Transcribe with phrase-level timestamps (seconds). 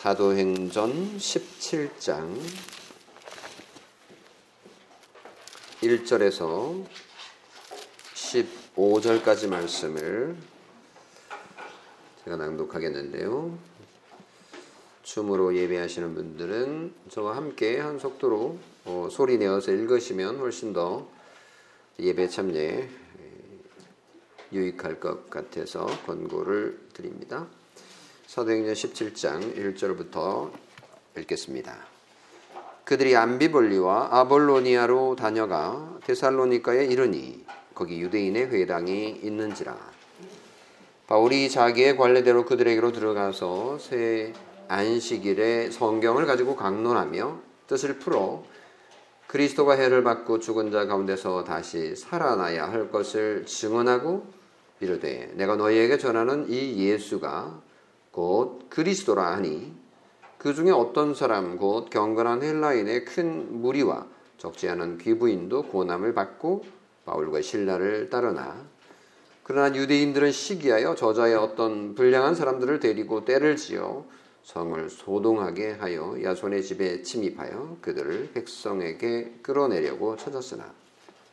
[0.00, 2.34] 사도행전 17장
[5.82, 6.86] 1절에서
[8.14, 10.36] 15절까지 말씀을
[12.24, 13.58] 제가 낭독하겠는데요.
[15.02, 21.06] 춤으로 예배하시는 분들은 저와 함께 한 속도로 어, 소리 내어서 읽으시면 훨씬 더
[21.98, 22.88] 예배 참여에
[24.50, 27.48] 유익할 것 같아서 권고를 드립니다.
[28.30, 30.52] 사도행전 17장 1절부터
[31.18, 31.76] 읽겠습니다.
[32.84, 37.44] 그들이 암비볼리와 아볼로니아로 다녀가 데살로니카에 이르니
[37.74, 39.76] 거기 유대인의 회당이 있는지라
[41.08, 44.32] 바울이 자기의 관례대로 그들에게로 들어가서 새
[44.68, 47.36] 안식일에 성경을 가지고 강론하며
[47.66, 48.44] 뜻을 풀어
[49.26, 54.24] 그리스도가 해를 받고 죽은 자 가운데서 다시 살아나야 할 것을 증언하고
[54.78, 57.69] 이르되 내가 너희에게 전하는 이 예수가
[58.12, 59.72] 곧 그리스도라 하니
[60.38, 64.06] 그 중에 어떤 사람 곧 경건한 헬라인의 큰 무리와
[64.38, 66.64] 적지 않은 귀부인도 고난을 받고
[67.04, 68.66] 바울과 신라를 따르나.
[69.42, 74.06] 그러나 유대인들은 시기하여 저자의 어떤 불량한 사람들을 데리고 때를 지어
[74.42, 80.72] 성을 소동하게 하여 야손의 집에 침입하여 그들을 백성에게 끌어내려고 찾았으나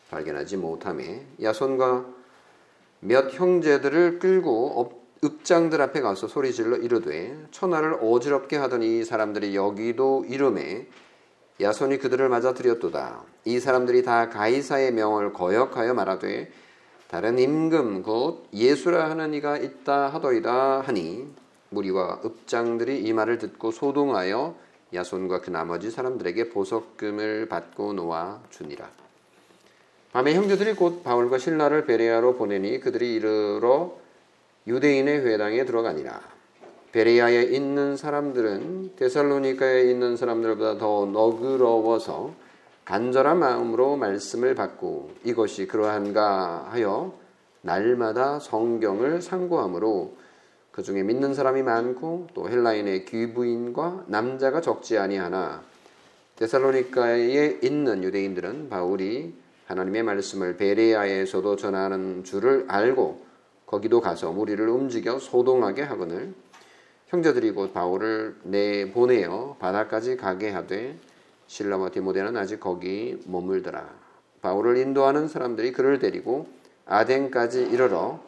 [0.09, 2.05] 발견하지 못함에 야손과
[2.99, 4.79] 몇 형제들을 끌고
[5.23, 10.87] 읍장들 앞에 가서 소리질러 이르되 천하를 어지럽게 하더니 이 사람들이 여기도 이름에
[11.59, 13.23] 야손이 그들을 맞아 들였도다.
[13.45, 16.51] 이 사람들이 다 가이사의 명을 거역하여 말하되
[17.07, 21.27] 다른 임금 곧 예수라 하는 이가 있다 하더이다 하니
[21.69, 24.55] 무리와 읍장들이 이 말을 듣고 소동하여
[24.93, 28.89] 야손과 그 나머지 사람들에게 보석금을 받고 놓아 주니라.
[30.11, 33.93] 밤에 형제들이 곧 바울과 신라를 베레아로 보내니 그들이 이르러
[34.67, 36.19] 유대인의 회당에 들어가니라.
[36.91, 42.33] 베레아에 있는 사람들은 데살로니카에 있는 사람들보다 더 너그러워서
[42.83, 47.13] 간절한 마음으로 말씀을 받고 이것이 그러한가 하여
[47.61, 50.15] 날마다 성경을 상고함으로
[50.71, 55.63] 그 중에 믿는 사람이 많고 또 헬라인의 귀부인과 남자가 적지 아니하나
[56.35, 59.33] 데살로니카에 있는 유대인들은 바울이
[59.65, 63.26] 하나님의 말씀을 베레아에서도 전하는 줄을 알고
[63.67, 66.33] 거기도 가서 무리를 움직여 소동하게 하거늘
[67.07, 70.97] 형제들이 곧 바울을 내보내어 바다까지 가게 하되
[71.47, 73.87] 신라와 디모데는 아직 거기 머물더라.
[74.41, 76.47] 바울을 인도하는 사람들이 그를 데리고
[76.85, 78.21] 아덴까지 이르러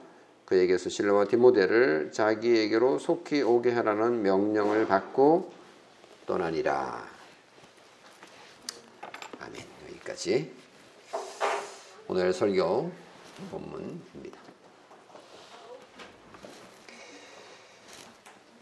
[0.45, 5.51] 그에게서 신라와 디모데를 자기에게로 속히 오게 하라는 명령을 받고
[6.25, 7.03] 떠나니라.
[9.39, 9.61] 아멘.
[9.89, 10.51] 여기까지
[12.07, 12.91] 오늘 설교
[13.51, 14.39] 본문입니다.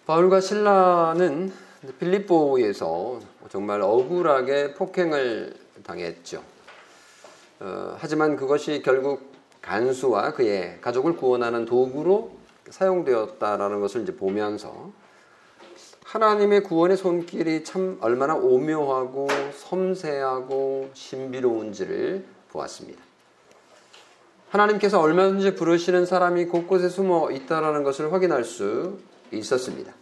[0.07, 1.51] 바울과 신라는
[1.99, 3.19] 필리포에서
[3.49, 5.53] 정말 억울하게 폭행을
[5.83, 6.41] 당했죠.
[7.59, 12.31] 어, 하지만 그것이 결국 간수와 그의 가족을 구원하는 도구로
[12.69, 14.91] 사용되었다라는 것을 이제 보면서
[16.05, 23.03] 하나님의 구원의 손길이 참 얼마나 오묘하고 섬세하고 신비로운지를 보았습니다.
[24.51, 28.99] 하나님께서 얼마든지 부르시는 사람이 곳곳에 숨어 있다라는 것을 확인할 수
[29.31, 29.93] 있었습니다.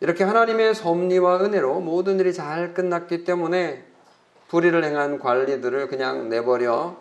[0.00, 3.84] 이렇게 하나님의 섭리와 은혜로 모든 일이 잘 끝났기 때문에
[4.48, 6.96] 불의를 행한 관리들을 그냥 내버려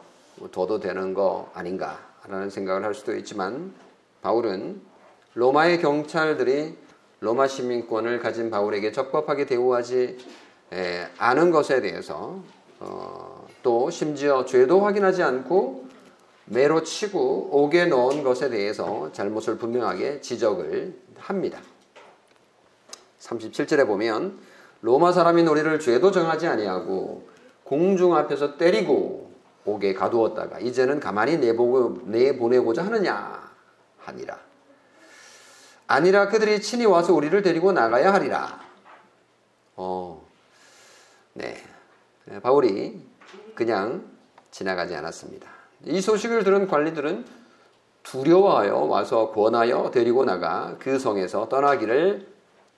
[0.52, 3.74] 둬도 되는 거 아닌가라는 생각을 할 수도 있지만
[4.22, 4.82] 바울은
[5.36, 6.76] 로마의 경찰들이
[7.20, 10.18] 로마 시민권을 가진 바울에게 적법하게 대우하지
[11.18, 12.42] 않은 것에 대해서
[12.80, 15.87] 어, 또 심지어 죄도 확인하지 않고
[16.48, 21.60] 매로 치고 옥에 넣은 것에 대해서 잘못을 분명하게 지적을 합니다.
[23.20, 24.40] 37절에 보면
[24.82, 27.28] 로마 사람이 우리를 죄도 정하지 아니하고
[27.64, 29.32] 공중 앞에서 때리고
[29.66, 33.52] 옥에 가두었다가 이제는 가만히 내보고 내보내고자 하느냐
[34.00, 34.40] 하니라.
[35.88, 38.62] 아니라 그들이 친히 와서 우리를 데리고 나가야 하리라.
[39.76, 40.26] 어,
[41.34, 41.62] 네.
[42.42, 43.06] 바울이
[43.56, 44.06] 그냥
[44.52, 45.57] 지나가지 않았습니다.
[45.86, 47.26] 이 소식을 들은 관리들은
[48.04, 52.28] 두려워하여 와서 권하여 데리고 나가 그 성에서 떠나기를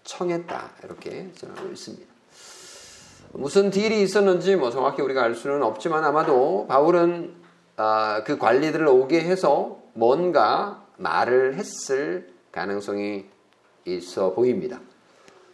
[0.03, 0.71] 청했다.
[0.83, 2.05] 이렇게 전하고 있습니다.
[3.33, 7.35] 무슨 딜이 있었는지 뭐 정확히 우리가 알 수는 없지만 아마도 바울은
[7.77, 13.25] 아, 그 관리들을 오게 해서 뭔가 말을 했을 가능성이
[13.85, 14.81] 있어 보입니다.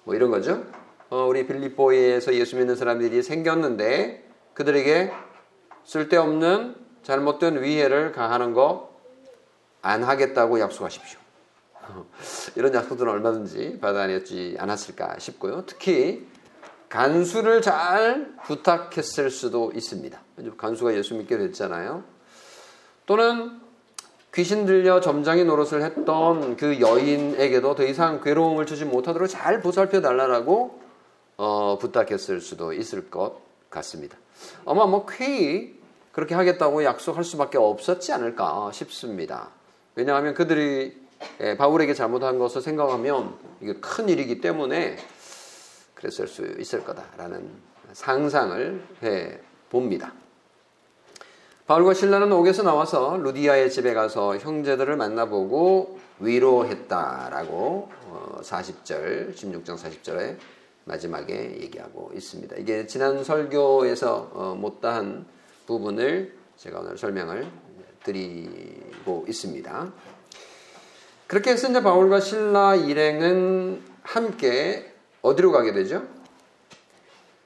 [0.05, 0.63] 뭐 이런 거죠.
[1.09, 5.11] 어, 우리 빌립보에서 예수 믿는 사람들이 생겼는데 그들에게
[5.83, 8.95] 쓸데없는 잘못된 위해를 가하는 거
[9.85, 11.19] 안 하겠다고 약속하십시오.
[12.57, 15.63] 이런 약속들은 얼마든지 받아냈지 않았을까 싶고요.
[15.67, 16.25] 특히
[16.89, 20.19] 간수를 잘 부탁했을 수도 있습니다.
[20.57, 22.03] 간수가 예수 믿게 됐잖아요.
[23.05, 23.61] 또는
[24.33, 30.81] 귀신 들려 점장이 노릇을 했던 그 여인에게도 더 이상 괴로움을 주지 못하도록 잘 보살펴 달라고
[31.37, 34.17] 어, 부탁했을 수도 있을 것 같습니다.
[34.65, 35.74] 아마 뭐 쾌히
[36.15, 39.49] 그렇게 하겠다고 약속할 수밖에 없었지 않을까 싶습니다.
[39.95, 40.97] 왜냐하면 그들이
[41.41, 44.95] 예, 바울에게 잘못한 것을 생각하면 이게 큰 일이기 때문에
[45.93, 47.49] 그랬을 수 있을 거다라는
[47.91, 49.39] 상상을 해
[49.69, 50.13] 봅니다.
[51.67, 57.89] 바울과 신라는 옥에서 나와서 루디아의 집에 가서 형제들을 만나보고 위로했다라고
[58.41, 60.37] 40절, 어, 16장 40절에
[60.85, 62.55] 마지막에 얘기하고 있습니다.
[62.55, 65.34] 이게 지난 설교에서 어, 못다한
[65.65, 67.47] 부분을 제가 오늘 설명을
[68.03, 69.93] 드리고 있습니다.
[71.27, 76.05] 그렇게 해서 이제 바울과 신라 일행은 함께 어디로 가게 되죠?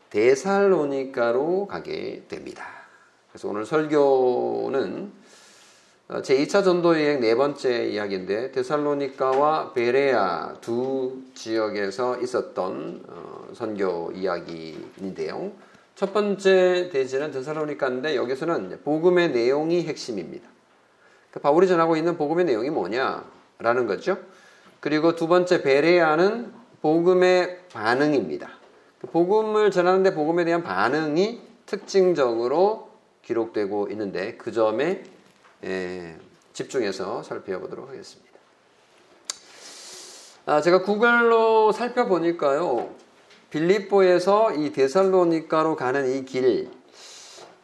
[0.10, 2.66] 데살로니카로 가게 됩니다.
[3.32, 5.14] 그래서 오늘 설교는
[6.10, 15.52] 어, 제2차 전도 여행 네 번째 이야기인데 데살로니카와 베레아 두 지역에서 있었던 어, 선교 이야기인데요.
[16.00, 20.48] 첫 번째 대지는 데살로니카인데 여기서는 복음의 내용이 핵심입니다.
[21.30, 24.18] 그러니까 바울이 전하고 있는 복음의 내용이 뭐냐라는 거죠.
[24.80, 28.50] 그리고 두 번째 베레아는 복음의 반응입니다.
[29.12, 32.92] 복음을 전하는데 복음에 대한 반응이 특징적으로
[33.24, 35.04] 기록되고 있는데 그 점에
[35.66, 36.16] 에,
[36.54, 38.40] 집중해서 살펴보도록 하겠습니다.
[40.46, 43.09] 아, 제가 구글로 살펴보니까요.
[43.50, 46.70] 빌립보에서 이 데살로니카로 가는 이 길,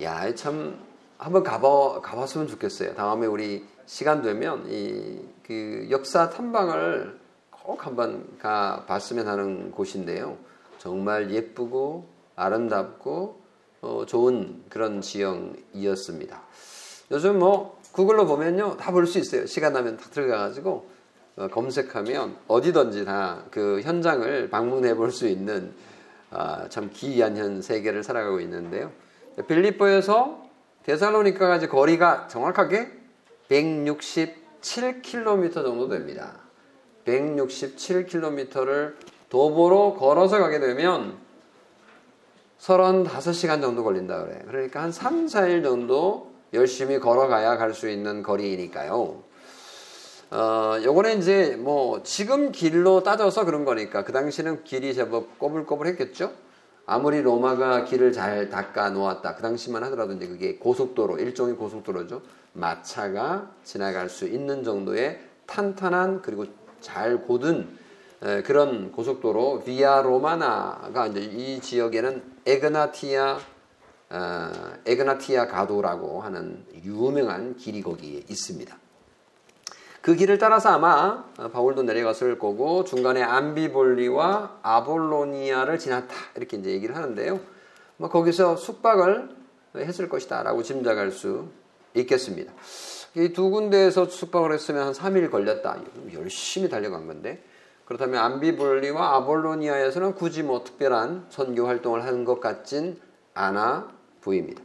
[0.02, 0.78] 야, 참
[1.18, 2.96] 한번 가봐 가봤으면 좋겠어요.
[2.96, 7.20] 다음에 우리 시간 되면 이 그 역사 탐방을
[7.52, 10.38] 꼭 한번 가 봤으면 하는 곳인데요.
[10.80, 13.42] 정말 예쁘고 아름답고
[13.82, 16.42] 어, 좋은 그런 지형이었습니다.
[17.12, 19.46] 요즘 뭐 구글로 보면요 다 볼 수 있어요.
[19.46, 20.90] 시간 나면 다 들어가가지고
[21.38, 25.74] 어, 검색하면 어디든지 다 그 현장을 방문해 볼 수 있는
[26.32, 28.92] 아, 참 기이한 현 세계를 살아가고 있는데요.
[29.48, 30.44] 빌리보에서
[30.84, 32.92] 데살로니카까지 거리가 정확하게
[33.50, 36.34] 167km 정도 됩니다.
[37.06, 38.96] 167km를
[39.30, 41.18] 도보로 걸어서 가게 되면
[42.60, 44.42] 35시간 정도 걸린다 그래.
[44.48, 49.24] 그러니까 한 3, 4일 정도 열심히 걸어가야 갈 수 있는 거리니까요.
[50.32, 56.32] 어, 요거는 이제 뭐 지금 길로 따져서 그런 거니까 그 당시는 길이 제법 꼬불꼬불 했겠죠?
[56.88, 59.36] 아무리 로마가 길을 잘 닦아 놓았다.
[59.36, 62.22] 그 당시만 하더라도 이제 그게 고속도로, 일종의 고속도로죠.
[62.54, 66.46] 마차가 지나갈 수 있는 정도의 탄탄한 그리고
[66.82, 67.68] 잘 고든
[68.46, 73.40] 그런 고속도로 비아 로마나가 이제 이 지역에는 에그나티아
[74.08, 74.52] 어,
[74.86, 78.78] 에그나티아 가도라고 하는 유명한 길이 거기에 있습니다.
[80.06, 87.40] 그 길을 따라서 아마 바울도 내려갔을 거고 중간에 암비볼리와 아볼로니아를 지났다 이렇게 이제 얘기를 하는데요.
[87.98, 89.30] 뭐 거기서 숙박을
[89.76, 91.48] 했을 것이다라고 짐작할 수
[91.96, 92.54] 있겠습니다.
[93.16, 95.80] 이 두 군데에서 숙박을 했으면 한 3일 걸렸다.
[96.14, 97.44] 열심히 달려간 건데
[97.86, 103.02] 그렇다면 암비볼리와 아볼로니아에서는 굳이 뭐 특별한 선교 활동을 하는 것 같진
[103.34, 103.90] 않아
[104.22, 104.62] 보입니다.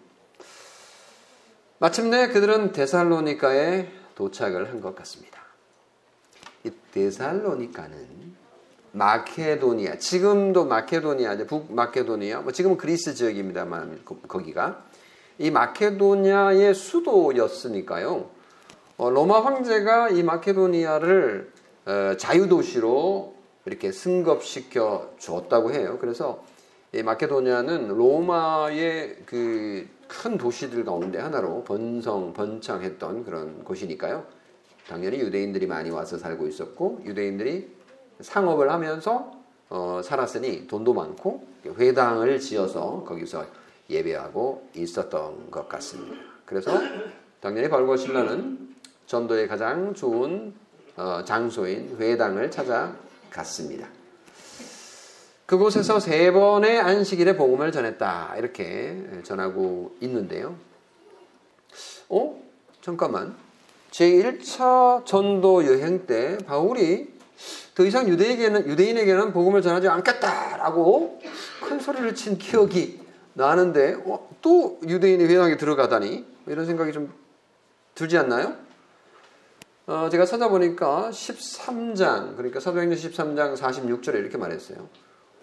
[1.79, 5.30] 마침내 그들은 데살로니카에 도착을 한 것 같습니다.
[6.64, 8.31] 이 데살로니카는
[8.93, 14.85] 마케도니아, 지금도 마케도니아, 북마케도니아, 뭐 지금은 그리스 지역입니다만 거기가
[15.38, 18.29] 이 마케도니아의 수도였으니까요.
[18.97, 21.52] 어, 로마 황제가 이 마케도니아를
[21.87, 25.99] 어, 자유도시로 이렇게 승급시켜 줬다고 해요.
[26.00, 26.45] 그래서
[26.93, 34.26] 마케도니아는 로마의 그 큰 도시들 가운데 하나로 번성, 번창했던 그런 곳이니까요.
[34.89, 37.69] 당연히 유대인들이 많이 와서 살고 있었고, 유대인들이
[38.21, 39.33] 상업을 하면서
[39.69, 43.47] 어, 살았으니 돈도 많고, 회당을 지어서 거기서
[43.89, 46.17] 예배하고 있었던 것 같습니다.
[46.45, 46.73] 그래서
[47.41, 48.75] 당연히 발고 신라는
[49.07, 50.55] 전도에 가장 좋은
[50.97, 53.89] 어, 장소인 회당을 찾아갔습니다.
[55.47, 58.37] 그곳에서 세 번의 안식일에 복음을 전했다.
[58.37, 60.55] 이렇게 전하고 있는데요.
[62.09, 62.41] 어?
[62.81, 63.35] 잠깐만.
[63.91, 67.09] 제1차 전도 여행 때 바울이
[67.75, 71.21] 더 이상 유대에게는, 유대인에게는 복음을 전하지 않겠다라고
[71.67, 73.01] 큰 소리를 친 기억이
[73.35, 76.27] 나는데, 어, 또 유대인의 회당에 들어가다니?
[76.47, 77.13] 이런 생각이 좀
[77.95, 78.55] 들지 않나요?
[79.87, 84.89] 어, 제가 찾아보니까 13장, 그러니까 사도행전 13장 46절에 이렇게 말했어요.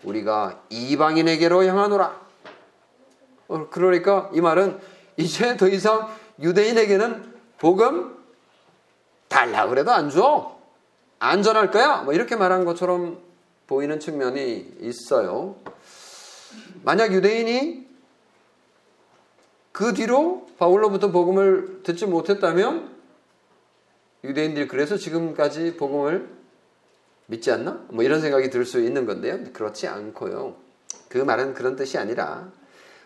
[0.03, 2.27] 우리가 이방인에게로 향하노라.
[3.47, 4.79] 어, 그러니까 이 말은
[5.17, 6.07] 이제 더 이상
[6.39, 8.16] 유대인에게는 복음
[9.27, 10.57] 달라 그래도 안 줘.
[11.19, 12.03] 안 전할 거야.
[12.03, 13.19] 뭐 이렇게 말한 것처럼
[13.67, 15.55] 보이는 측면이 있어요.
[16.83, 17.87] 만약 유대인이
[19.71, 22.95] 그 뒤로 바울로부터 복음을 듣지 못했다면
[24.23, 26.29] 유대인들이 그래서 지금까지 복음을
[27.27, 27.81] 믿지 않나?
[27.89, 29.51] 뭐 이런 생각이 들 수 있는 건데요.
[29.53, 30.55] 그렇지 않고요.
[31.09, 32.49] 그 말은 그런 뜻이 아니라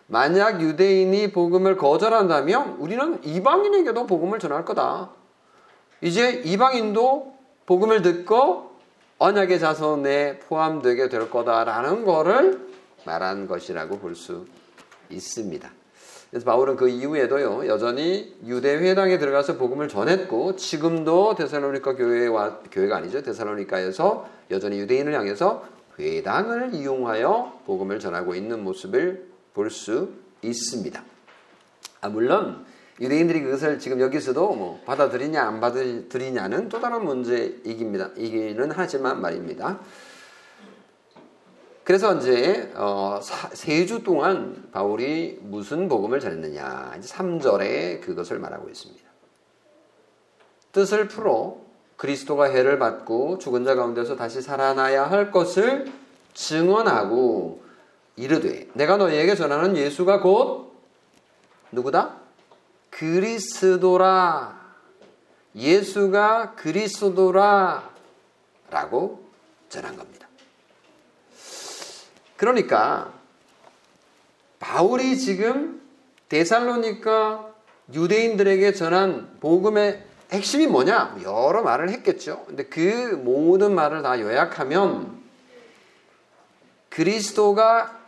[0.06, 5.10] 만약 유대인이 복음을 거절한다면 우리는 이방인에게도 복음을 전할 거다.
[6.02, 7.32] 이제 이방인도
[7.64, 8.72] 복음을 듣고
[9.18, 12.68] 언약의 자손에 포함되게 될 거다라는 거를
[13.06, 14.46] 말한 것이라고 볼 수
[15.10, 15.70] 있습니다.
[16.30, 23.22] 그래서 바울은 그 이후에도요 여전히 유대 회당에 들어가서 복음을 전했고 지금도 데살로니가 교회와 교회가 아니죠
[23.22, 25.62] 데살로니가에서 여전히 유대인을 향해서
[25.98, 31.04] 회당을 이용하여 복음을 전하고 있는 모습을 볼 수 있습니다.
[32.00, 32.64] 아, 물론
[33.02, 38.10] 유대인들이 그것을 지금 여기서도 뭐 받아들이냐 안 받아들이냐는 또 다른 문제이기입니다.
[38.16, 39.80] 이기는 하지만 말입니다.
[41.82, 49.02] 그래서 이제 어, 세주 동안 바울이 무슨 복음을 전했느냐 이제 3절에 그것을 말하고 있습니다.
[50.70, 51.56] 뜻을 풀어
[51.96, 55.90] 그리스도가 해를 받고 죽은 자 가운데서 다시 살아나야 할 것을
[56.34, 57.62] 증언하고
[58.14, 60.72] 이르되 내가 너희에게 전하는 예수가 곧
[61.72, 62.21] 누구다?
[63.02, 64.60] 그리스도라.
[65.56, 67.90] 예수가 그리스도라.
[68.70, 69.28] 라고
[69.68, 70.28] 전한 겁니다.
[72.36, 73.12] 그러니까
[74.60, 75.82] 바울이 지금
[76.28, 77.52] 데살로니카
[77.92, 81.16] 유대인들에게 전한 복음의 핵심이 뭐냐?
[81.24, 82.44] 여러 말을 했겠죠.
[82.46, 85.20] 근데 그 모든 말을 다 요약하면
[86.88, 87.98] 그리스도가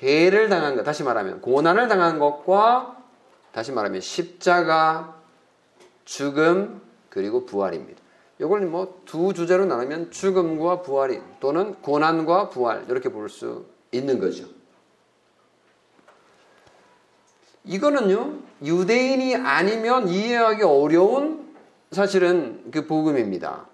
[0.00, 2.93] 해를 당한 것, 다시 말하면 고난을 당한 것과
[3.54, 5.14] 다시 말하면 십자가,
[6.04, 8.02] 죽음, 그리고 부활입니다.
[8.40, 14.44] 이걸 뭐 두 주제로 나누면 죽음과 부활이 또는 고난과 부활 이렇게 볼 수 있는 거죠.
[17.62, 21.54] 이거는요 유대인이 아니면 이해하기 어려운
[21.92, 23.68] 사실은 그 복음입니다.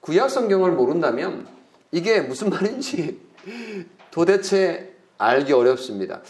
[0.00, 1.48] 구약 성경을 모른다면
[1.90, 3.18] 이게 무슨 말인지
[4.12, 6.20] 도대체 알기 어렵습니다.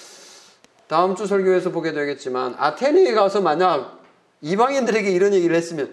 [0.92, 4.02] 다음 주 설교에서 보게 되겠지만 아테네에 가서 만약
[4.42, 5.90] 이방인들에게 이런 얘기를 했으면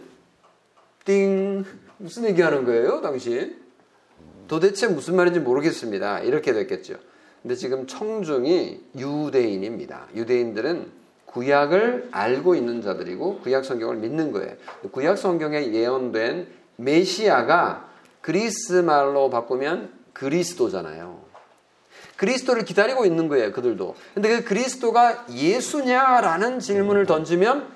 [1.05, 1.63] 띵
[1.95, 3.55] 무슨 얘기하는 거예요 당시
[4.49, 6.19] 도대체 무슨 말인지 모르겠습니다.
[6.19, 6.95] 이렇게 됐겠죠.
[7.41, 10.07] 근데 지금 청중이 유대인입니다.
[10.15, 10.91] 유대인들은
[11.27, 14.55] 구약을 알고 있는 자들이고 구약 성경을 믿는 거예요.
[14.91, 17.87] 구약 성경에 예언된 메시아가
[18.19, 21.18] 그리스 말로 바꾸면 그리스도잖아요
[22.19, 23.95] 그리스도를 기다리고 있는 거예요, 그들도.
[24.13, 27.71] 근데 그 그리스도가 예수냐라는 질문을 던지면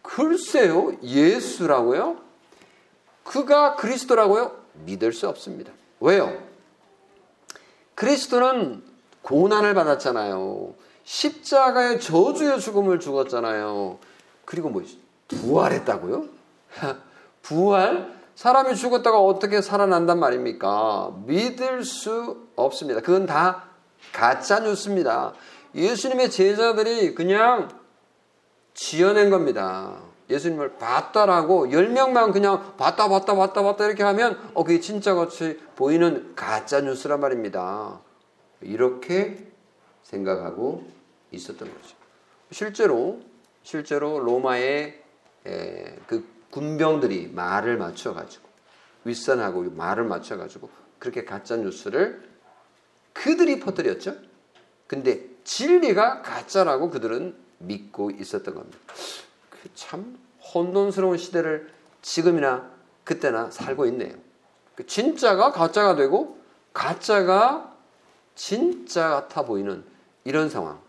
[0.00, 2.18] 글쎄요, 예수라고요?
[3.24, 4.56] 그가 그리스도라고요?
[4.84, 5.72] 믿을 수 없습니다.
[5.98, 6.40] 왜요?
[7.96, 8.84] 그리스도는
[9.22, 10.72] 고난을 받았잖아요.
[11.02, 13.98] 십자가의 저주의 죽음을 죽었잖아요.
[14.44, 14.84] 그리고 뭐
[15.26, 16.26] 부활했다고요?
[17.42, 18.14] 부활?
[18.36, 21.12] 사람이 죽었다가 어떻게 살아난단 말입니까?
[21.26, 23.00] 믿을 수 없습니다.
[23.00, 23.64] 그건 다
[24.12, 25.34] 가짜 뉴스입니다.
[25.74, 27.68] 예수님의 제자들이 그냥
[28.74, 30.00] 지어낸 겁니다.
[30.30, 36.34] 예수님을 봤다라고 10명만 그냥 봤다 봤다 봤다 봤다 이렇게 하면 어 그게 진짜 같이 보이는
[36.34, 38.00] 가짜 뉴스란 말입니다.
[38.62, 39.46] 이렇게
[40.02, 40.86] 생각하고
[41.30, 41.96] 있었던 거죠.
[42.50, 43.20] 실제로
[43.62, 45.02] 실제로 로마의
[46.06, 48.48] 그 군병들이 말을 맞춰 가지고
[49.04, 52.33] 윗선하고 말을 맞춰 가지고 그렇게 가짜 뉴스를
[53.14, 54.16] 그들이 퍼뜨렸죠.
[54.86, 58.78] 근데 진리가 가짜라고 그들은 믿고 있었던 겁니다.
[59.50, 60.18] 그참
[60.54, 62.70] 혼돈스러운 시대를 지금이나
[63.04, 64.14] 그때나 살고 있네요.
[64.74, 66.38] 그 진짜가 가짜가 되고
[66.74, 67.74] 가짜가
[68.34, 69.84] 진짜 같아 보이는
[70.24, 70.82] 이런 상황.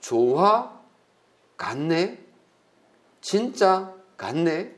[0.00, 0.80] 조화
[1.56, 2.18] 같네.
[3.20, 4.74] 진짜 같네?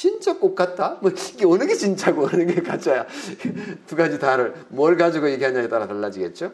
[0.00, 0.98] 진짜 꽃 같다?
[1.00, 3.04] 뭐, 이게 어느 게 진짜고 어느 게 가짜야?
[3.88, 6.52] 두 가지 다를, 뭘 가지고 얘기하냐에 따라 달라지겠죠?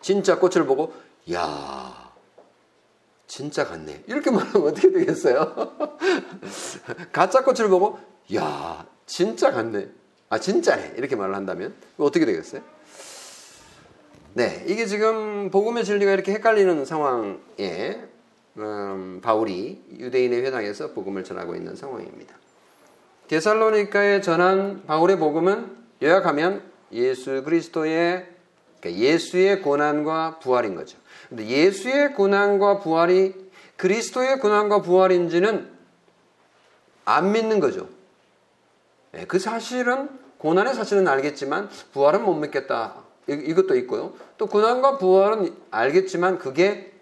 [0.00, 0.94] 진짜 꽃을 보고,
[1.30, 2.10] 야
[3.26, 4.04] 진짜 같네.
[4.06, 5.76] 이렇게 말하면 어떻게 되겠어요?
[7.12, 7.98] 가짜 꽃을 보고,
[8.34, 9.90] 야 진짜 같네.
[10.30, 10.94] 아, 진짜네.
[10.96, 12.62] 이렇게 말을 한다면, 어떻게 되겠어요?
[14.32, 18.08] 네, 이게 지금 복음의 진리가 이렇게 헷갈리는 상황에
[18.58, 22.36] 음, 바울이 유대인의 회당에서 복음을 전하고 있는 상황입니다.
[23.28, 28.26] 데살로니카에 전한 바울의 복음은 요약하면 예수 그리스도의
[28.80, 30.98] 그러니까 예수의 고난과 부활인 거죠.
[31.28, 33.34] 근데 예수의 고난과 부활이
[33.76, 35.70] 그리스도의 고난과 부활인지는
[37.04, 37.88] 안 믿는 거죠.
[39.12, 42.96] 네, 그 사실은 고난의 사실은 알겠지만 부활은 못 믿겠다.
[43.28, 44.14] 이것도 있고요.
[44.36, 46.92] 또 고난과 부활은 알겠지만 그게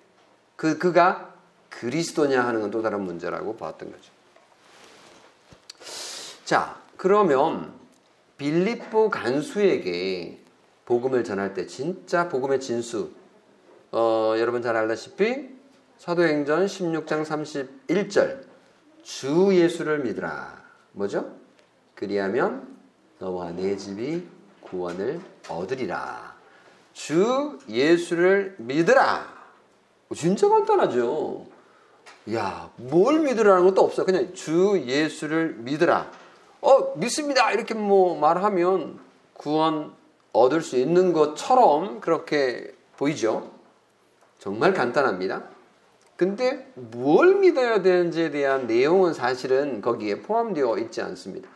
[0.56, 1.29] 그 그가
[1.70, 4.12] 그리스도냐 하는 건 또 다른 문제라고 봤던 거죠.
[6.44, 7.72] 자, 그러면
[8.36, 10.40] 빌립보 간수에게
[10.84, 13.10] 복음을 전할 때 진짜 복음의 진수
[13.92, 15.48] 어, 여러분 잘 알다시피
[15.98, 18.44] 사도행전 16장 31절
[19.02, 20.62] 주 예수를 믿으라.
[20.92, 21.36] 뭐죠?
[21.94, 22.76] 그리하면
[23.18, 24.26] 너와 내 집이
[24.60, 26.34] 구원을 얻으리라.
[26.92, 29.40] 주 예수를 믿으라.
[30.16, 31.46] 진짜 간단하죠.
[32.34, 34.04] 야, 뭘 믿으라는 것도 없어.
[34.04, 36.10] 그냥 주 예수를 믿으라.
[36.60, 37.50] 어, 믿습니다.
[37.52, 38.98] 이렇게 뭐 말하면
[39.34, 39.92] 구원
[40.32, 43.50] 얻을 수 있는 것처럼 그렇게 보이죠.
[44.38, 45.44] 정말 간단합니다.
[46.16, 51.48] 근데 뭘 믿어야 되는지에 대한 내용은 사실은 거기에 포함되어 있지 않습니다.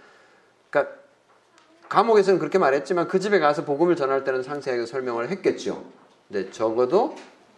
[0.70, 0.94] 그러니까
[1.90, 5.84] 감옥에서는 그렇게 말했지만 그 집에 가서 복음을 전할 때는 상세하게 설명을 했겠죠.
[6.28, 7.14] 근데 적어도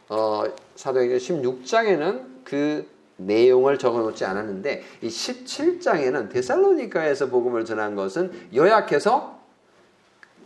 [0.08, 0.44] 어,
[0.76, 9.40] 사도행전 16장에는 그 내용을 적어 놓지 않았는데 이 17장에는 데살로니카에서 복음을 전한 것은 요약해서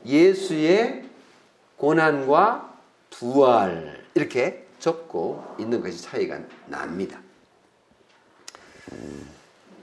[0.06, 1.04] 예수의
[1.76, 2.78] 고난과
[3.10, 7.20] 부활 이렇게 적고 있는 것이 차이가 납니다.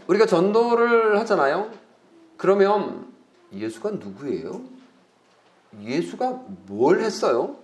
[0.07, 1.71] 우리가 전도를 하잖아요.
[2.37, 3.07] 그러면
[3.53, 4.61] 예수가 누구예요?
[5.81, 7.57] 예수가 뭘 했어요?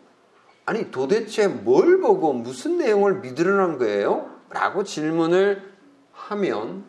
[0.66, 4.30] 아니 도대체 뭘 보고 무슨 내용을 믿으려는 거예요?
[4.50, 5.74] 라고 질문을
[6.14, 6.86] 하면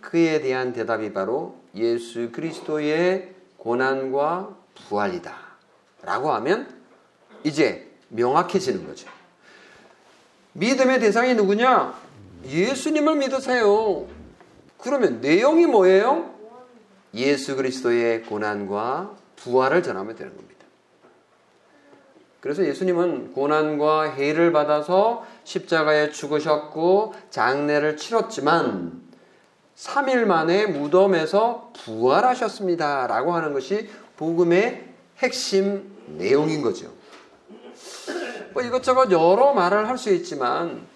[0.00, 5.34] 그에 대한 대답이 바로 예수 그리스도의 고난과 부활이다.
[6.02, 6.68] 라고 하면
[7.44, 9.08] 이제 명확해지는 거죠.
[10.52, 11.94] 믿음의 대상이 누구냐?
[12.46, 14.06] 예수님을 믿으세요.
[14.78, 16.34] 그러면 내용이 뭐예요?
[17.14, 20.53] 예수 그리스도의 고난과 부활을 전하면 되는 겁니다.
[22.44, 29.00] 그래서 예수님은 고난과 해를 받아서 십자가에 죽으셨고 장례를 치렀지만
[29.74, 33.06] 3일 만에 무덤에서 부활하셨습니다.
[33.06, 36.92] 라고 하는 것이 복음의 핵심 내용인 거죠.
[38.52, 40.86] 뭐 이것저것 여러 말을 할 수 있지만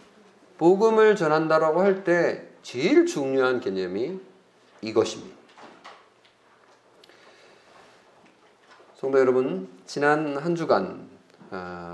[0.59, 4.21] 복음을 전한다라고 할 때 제일 중요한 개념이
[4.83, 5.35] 이것입니다.
[8.97, 11.08] 성도 여러분, 지난 한 주간 아,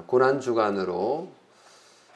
[0.07, 1.29] 고난 주간으로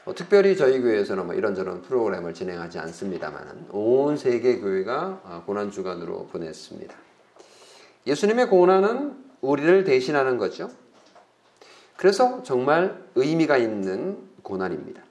[0.04, 6.28] 뭐 특별히 저희 교회에서는 뭐 이런저런 프로그램을 진행하지 않습니다만 온 세계 교회가 아, 고난 주간으로
[6.32, 6.94] 보냈습니다.
[8.06, 10.70] 예수님의 고난은 우리를 대신하는 거죠.
[11.96, 15.02] 그래서 정말 의미가 있는 고난입니다.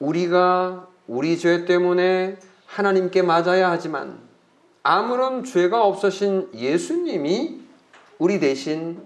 [0.00, 4.18] 우리가 우리 죄 때문에 하나님께 맞아야 하지만
[4.82, 7.60] 아무런 죄가 없으신 예수님이
[8.18, 9.00] 우리 대신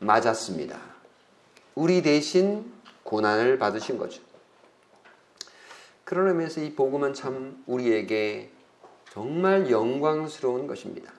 [0.00, 0.93] 맞았습니다.
[1.74, 4.22] 우리 대신 고난을 받으신 거죠.
[6.04, 8.50] 그런 의미에서 이 복음은 참 우리에게
[9.10, 11.12] 정말 영광스러운 것입니다.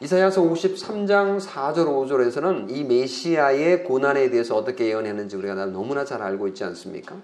[0.00, 6.62] 이사야서 53장 4절 5절에서는 이 메시아의 고난에 대해서 어떻게 예언했는지 우리가 너무나 잘 알고 있지
[6.64, 7.16] 않습니까?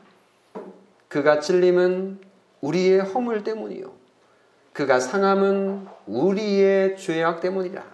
[1.09, 2.18] 그가 찔림은
[2.61, 3.92] 우리의 허물 때문이요.
[4.72, 7.85] 그가 상함은 우리의 죄악 때문이라.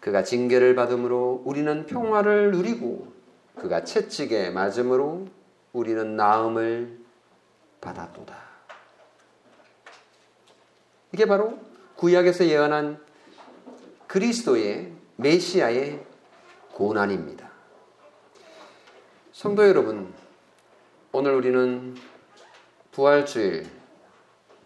[0.00, 3.12] 그가 징계를 받음으로 우리는 평화를 누리고
[3.56, 5.26] 그가 채찍에 맞음으로
[5.72, 6.98] 우리는 나음을
[7.80, 8.34] 받았도다.
[11.12, 11.58] 이게 바로
[11.96, 12.98] 구약에서 예언한
[14.06, 16.04] 그리스도의 메시아의
[16.72, 17.50] 고난입니다.
[19.32, 20.12] 성도 여러분,
[21.12, 21.94] 오늘 우리는
[22.92, 23.66] 부활주일,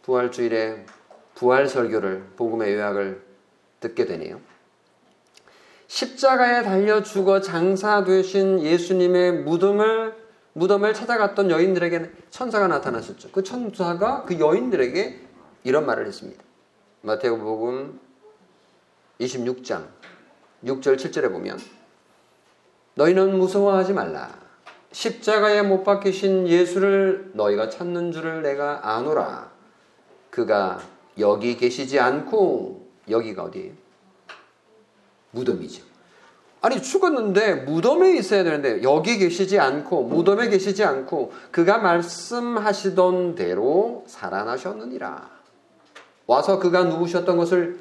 [0.02, 0.86] 부활주일에
[1.34, 3.24] 부활 설교를 복음의 요약을
[3.80, 4.40] 듣게 되네요.
[5.94, 13.30] 십자가에 달려 죽어 장사되신 예수님의 무덤을 무덤을 찾아갔던 여인들에게는 천사가 나타났었죠.
[13.30, 15.20] 그 천사가 그 여인들에게
[15.62, 16.42] 이런 말을 했습니다.
[17.02, 18.00] 마태복음
[19.20, 19.86] 26장
[20.64, 21.60] 6절 7절에 보면
[22.94, 24.36] 너희는 무서워하지 말라.
[24.90, 29.48] 십자가에 못 박히신 예수를 너희가 찾는 줄을 내가 아노라.
[30.30, 30.80] 그가
[31.20, 33.83] 여기 계시지 않고 여기가 어디예요?
[35.34, 35.82] 무덤이죠.
[36.60, 45.30] 아니 죽었는데 무덤에 있어야 되는데 여기 계시지 않고 무덤에 계시지 않고 그가 말씀하시던 대로 살아나셨느니라.
[46.26, 47.80] 와서 그가 누우셨던 것을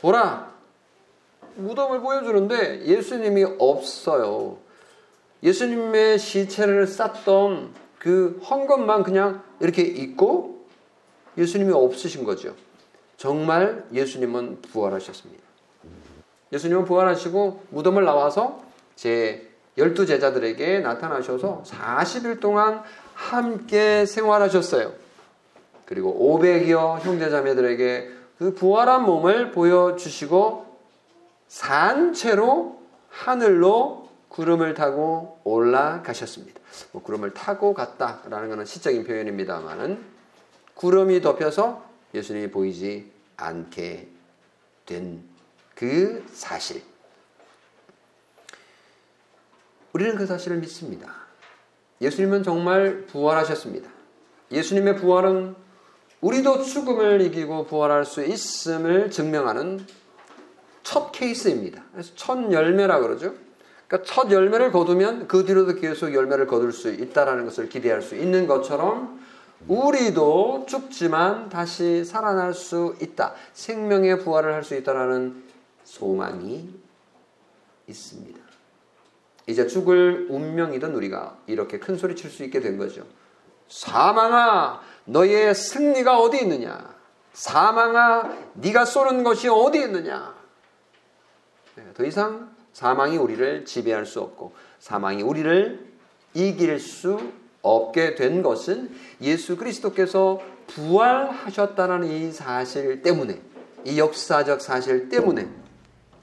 [0.00, 0.52] 보라.
[1.56, 4.58] 무덤을 보여주는데 예수님이 없어요.
[5.42, 10.64] 예수님의 시체를 쌌던 그 헝겊만 그냥 이렇게 있고
[11.36, 12.54] 예수님이 없으신 거죠.
[13.16, 15.42] 정말 예수님은 부활하셨습니다.
[16.52, 18.62] 예수님은 부활하시고 무덤을 나와서
[18.94, 22.82] 제 열두 제자들에게 나타나셔서 40일 동안
[23.14, 24.92] 함께 생활하셨어요.
[25.86, 30.66] 그리고 500여 형제자매들에게 그 부활한 몸을 보여주시고
[31.48, 36.60] 산 채로 하늘로 구름을 타고 올라가셨습니다.
[36.92, 40.02] 뭐 구름을 타고 갔다라는 것은 시적인 표현입니다만은
[40.74, 41.84] 구름이 덮여서
[42.14, 44.08] 예수님이 보이지 않게
[44.86, 45.31] 된
[45.74, 46.82] 그 사실.
[49.92, 51.12] 우리는 그 사실을 믿습니다.
[52.00, 53.88] 예수님은 정말 부활하셨습니다.
[54.50, 55.54] 예수님의 부활은
[56.20, 59.84] 우리도 죽음을 이기고 부활할 수 있음을 증명하는
[60.82, 61.82] 첫 케이스입니다.
[61.92, 63.34] 그래서 첫 열매라 그러죠.
[63.86, 68.46] 그러니까 첫 열매를 거두면 그 뒤로도 계속 열매를 거둘 수 있다라는 것을 기대할 수 있는
[68.46, 69.20] 것처럼
[69.68, 73.34] 우리도 죽지만 다시 살아날 수 있다.
[73.52, 75.51] 생명의 부활을 할 수 있다라는
[75.92, 76.74] 소망이
[77.86, 78.40] 있습니다.
[79.46, 83.06] 이제 죽을 운명이던 우리가 이렇게 큰 소리 칠 수 있게 된 거죠.
[83.68, 86.94] 사망아, 너의 승리가 어디 있느냐?
[87.34, 90.34] 사망아, 네가 쏘는 것이 어디 있느냐?
[91.74, 95.92] 네, 더 이상 사망이 우리를 지배할 수 없고 사망이 우리를
[96.32, 97.20] 이길 수
[97.60, 103.42] 없게 된 것은 예수 그리스도께서 부활하셨다는 이 사실 때문에
[103.84, 105.61] 이 역사적 사실 때문에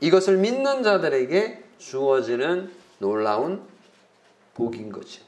[0.01, 3.61] 이것을 믿는 자들에게 주어지는 놀라운
[4.53, 5.21] 복인 거죠.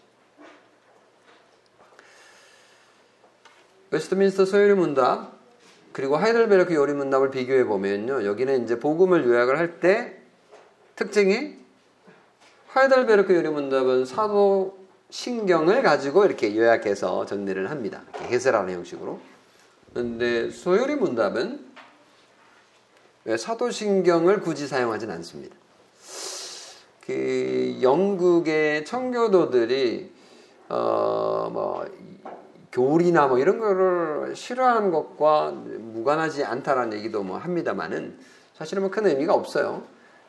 [3.92, 5.34] 웨스트민스터 소요리 문답
[5.92, 8.26] 그리고 하이델베르크 요리 문답을 비교해 보면요.
[8.26, 10.18] 여기는 이제 복음을 요약을 할 때
[10.96, 11.56] 특징이
[12.68, 14.80] 하이델베르크 요리 문답은 사도
[15.10, 18.04] 신경을 가지고 이렇게 요약해서 정리를 합니다.
[18.12, 19.20] 이렇게 해설하는 형식으로.
[19.94, 21.71] 그런데 소요리 문답은
[23.38, 25.56] 사도신경을 굳이 사용하진 않습니다.
[27.06, 30.12] 그 영국의 청교도들이
[30.70, 31.86] 어 뭐
[32.72, 38.18] 교리나 뭐 이런 거를 싫어하는 것과 무관하지 않다라는 얘기도 뭐 합니다만은
[38.58, 39.84] 사실은 뭐 큰 의미가 없어요.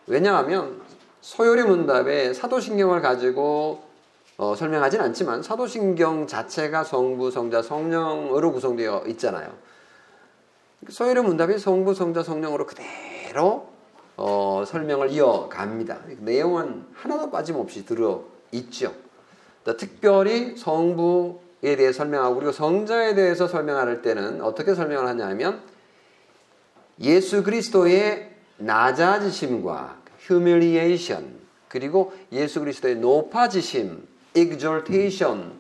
[0.07, 0.81] 왜냐하면
[1.21, 3.83] 소요리 문답에 사도신경을 가지고
[4.39, 9.53] 어, 설명하진 않지만 사도신경 자체가 성부, 성자, 성령으로 구성되어 있잖아요.
[10.89, 13.69] 소요리 문답이 성부, 성자, 성령으로 그대로
[14.17, 16.01] 어, 설명을 이어갑니다.
[16.19, 18.95] 내용은 하나도 빠짐없이 들어 있죠.
[19.79, 25.63] 특별히 성부에 대해 설명하고 그리고 성자에 대해서 설명할 때는 어떻게 설명을 하냐면
[27.01, 35.53] 예수 그리스도의 낮아지심과 humiliation 그리고 예수 그리스도의 높아지심, exaltation,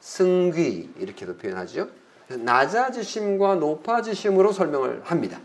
[0.00, 1.88] 승귀 이렇게도 표현하죠.
[2.28, 5.40] 낮아지심과 높아지심으로 설명을 합니다.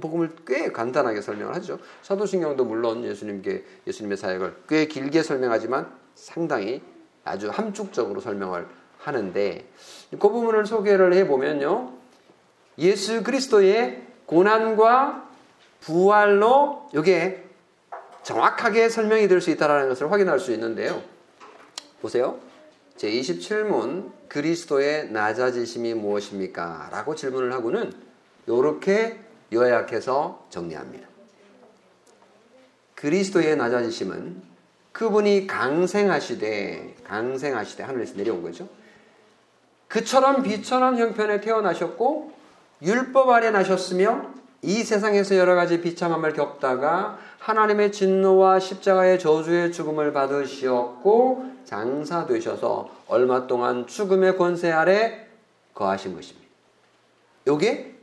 [0.00, 1.78] 복음을 꽤 간단하게 설명을 하죠.
[2.02, 6.82] 사도신경도 물론 예수님께 예수님의 사역을 꽤 길게 설명하지만 상당히
[7.24, 8.66] 아주 함축적으로 설명을
[8.98, 9.68] 하는데
[10.10, 11.92] 그 부분을 소개를 해 보면요.
[12.78, 15.28] 예수 그리스도의 고난과
[15.80, 17.44] 부활로 이게
[18.22, 21.02] 정확하게 설명이 될 수 있다는 것을 확인할 수 있는데요.
[22.00, 22.38] 보세요.
[22.96, 26.88] 제27문 그리스도의 낮아지심이 무엇입니까?
[26.92, 27.92] 라고 질문을 하고는
[28.46, 29.20] 이렇게
[29.52, 31.08] 요약해서 정리합니다.
[32.94, 34.42] 그리스도의 낮아지심은
[34.92, 38.68] 그분이 강생하시되 강생하시되 하늘에서 내려온 거죠.
[39.88, 42.32] 그처럼 비천한 형편에 태어나셨고
[42.82, 51.44] 율법 아래 나셨으며 이 세상에서 여러 가지 비참함을 겪다가 하나님의 진노와 십자가의 저주의 죽음을 받으시었고
[51.64, 55.26] 장사되셔서 얼마 동안 죽음의 권세 아래
[55.74, 56.48] 거하신 것입니다.
[57.48, 57.96] 요게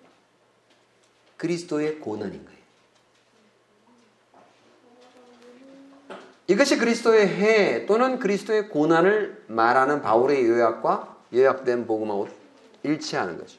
[1.37, 2.59] 그리스도의 고난인 거예요.
[6.47, 12.27] 이것이 그리스도의 해 또는 그리스도의 고난을 말하는 바울의 요약과 요약된 복음하고
[12.83, 13.58] 일치하는 거죠.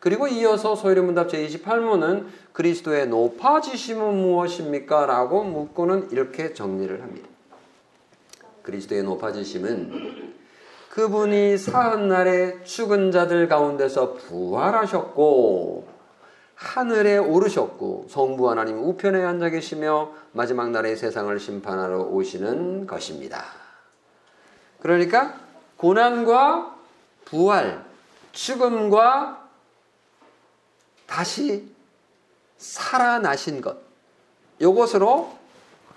[0.00, 5.06] 그리고 이어서 소요리 문답 제28문은 그리스도의 높아지심은 무엇입니까?
[5.06, 7.28] 라고 묻고는 이렇게 정리를 합니다.
[8.62, 10.34] 그리스도의 높아지심은
[10.90, 15.88] 그분이 사흔날에 죽은 자들 가운데서 부활하셨고
[16.54, 23.44] 하늘에 오르셨고 성부 하나님 우편에 앉아 계시며 마지막 날에 세상을 심판하러 오시는 것입니다.
[24.80, 25.34] 그러니까
[25.76, 26.76] 고난과
[27.24, 27.84] 부활,
[28.32, 29.47] 죽음과
[31.08, 31.66] 다시
[32.58, 33.78] 살아나신 것.
[34.60, 35.36] 이것으로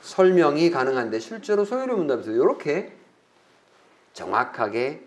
[0.01, 2.95] 설명이 가능한데 실제로 소유리 문답에서 이렇게
[4.13, 5.05] 정확하게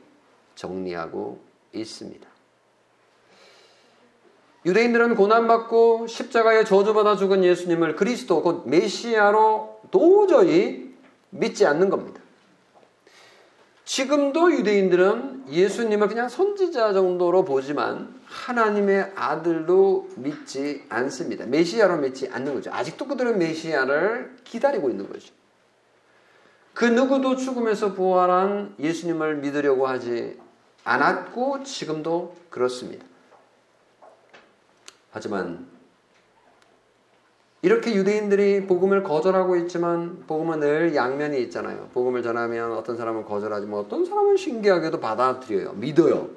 [0.54, 1.40] 정리하고
[1.72, 2.28] 있습니다.
[4.66, 10.94] 유대인들은 고난받고 십자가에 저주받아 죽은 예수님을 그리스도 곧 메시아로 도저히
[11.30, 12.20] 믿지 않는 겁니다.
[13.84, 21.44] 지금도 유대인들은 예수님을 그냥 선지자 정도로 보지만 하나님의 아들로 믿지 않습니다.
[21.46, 22.70] 메시아로 믿지 않는 거죠.
[22.72, 25.32] 아직도 그들은 메시아를 기다리고 있는 거죠.
[26.72, 30.38] 그 누구도 죽음에서 부활한 예수님을 믿으려고 하지
[30.84, 33.04] 않았고 지금도 그렇습니다.
[35.10, 35.73] 하지만
[37.64, 41.88] 이렇게 유대인들이 복음을 거절하고 있지만 복음은 늘 양면이 있잖아요.
[41.94, 45.72] 복음을 전하면 어떤 사람은 거절하지만 어떤 사람은 신기하게도 받아들여요.
[45.72, 46.28] 믿어요.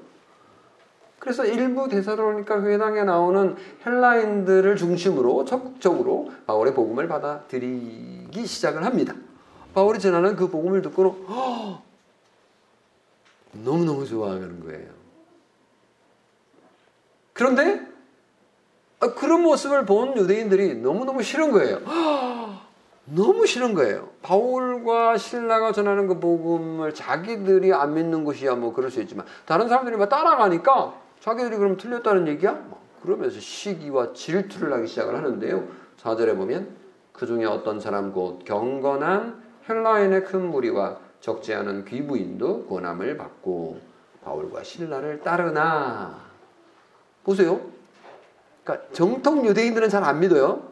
[1.19, 9.13] 그래서 일부 대사로니까 회당에 나오는 헬라인들을 중심으로 적극적으로 바울의 복음을 받아들이기 시작을 합니다.
[9.73, 11.11] 바울이 전하는 그 복음을 듣고는
[13.51, 14.91] 너무너무 좋아하는 거예요.
[17.33, 17.96] 그런데 아,
[18.99, 21.79] 그런 모습을 본 유대인들이 너무너무 싫은 거예요.
[23.05, 24.09] 너무 싫은 거예요.
[24.21, 29.95] 바울과 신라가 전하는 그 복음을 자기들이 안 믿는 것이야 뭐 그럴 수 있지만 다른 사람들이
[29.95, 32.51] 막 따라가니까 자기들이 그럼 틀렸다는 얘기야?
[32.51, 35.67] 뭐 그러면서 시기와 질투를 하기 시작을 하는데요.
[36.01, 36.75] 4절에 보면
[37.13, 43.79] 그 중에 어떤 사람 곧 경건한 헬라인의 큰 무리와 적지 않은 귀부인도 고남을 받고
[44.23, 46.19] 바울과 신라를 따르나
[47.23, 47.76] 보세요.
[48.67, 50.67] 그러니까 정통 유대인들은 잘 안 믿어요.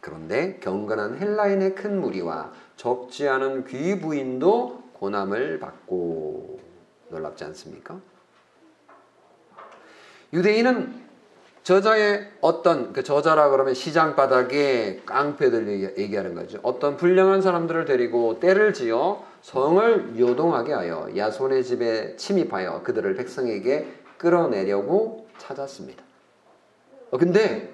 [0.00, 6.60] 그런데 경건한 헬라인의 큰 무리와 적지 않은 귀부인도 고남을 받고
[7.08, 7.98] 놀랍지 않습니까?
[10.32, 11.02] 유대인은
[11.62, 16.58] 저자의 어떤 그 저자라 그러면 시장 바닥에 깡패들 얘기하는 거죠.
[16.62, 23.86] 어떤 불량한 사람들을 데리고 때를 지어 성을 요동하게 하여 야손의 집에 침입하여 그들을 백성에게
[24.18, 26.11] 끌어내려고 찾았습니다.
[27.12, 27.70] 어, 근데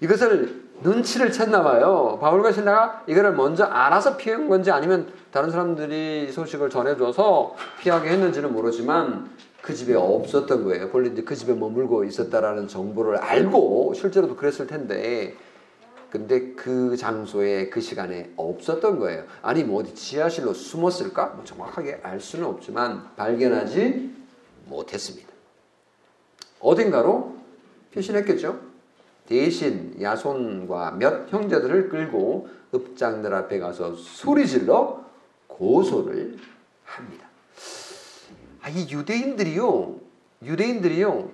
[0.00, 2.18] 이것을 눈치를 챘나 봐요.
[2.20, 9.30] 바울과 신라가 이거를 먼저 알아서 피한 건지 아니면 다른 사람들이 소식을 전해줘서 피하게 했는지는 모르지만
[9.60, 10.88] 그 집에 없었던 거예요.
[10.88, 15.34] 본래 그 집에 머물고 있었다라는 정보를 알고 실제로도 그랬을 텐데
[16.08, 19.24] 근데 그 장소에 그 시간에 없었던 거예요.
[19.42, 21.26] 아니 뭐 어디 지하실로 숨었을까?
[21.36, 24.10] 뭐 정확하게 알 수는 없지만 발견하지
[24.64, 25.28] 못했습니다.
[26.60, 27.36] 어딘가로
[27.90, 28.69] 피신했겠죠.
[29.30, 35.04] 대신 야손과 몇 형제들을 끌고 읍장들 앞에 가서 소리질러
[35.46, 36.36] 고소를
[36.84, 37.28] 합니다.
[38.60, 39.94] 아, 이 유대인들이요,
[40.42, 41.30] 유대인들이요,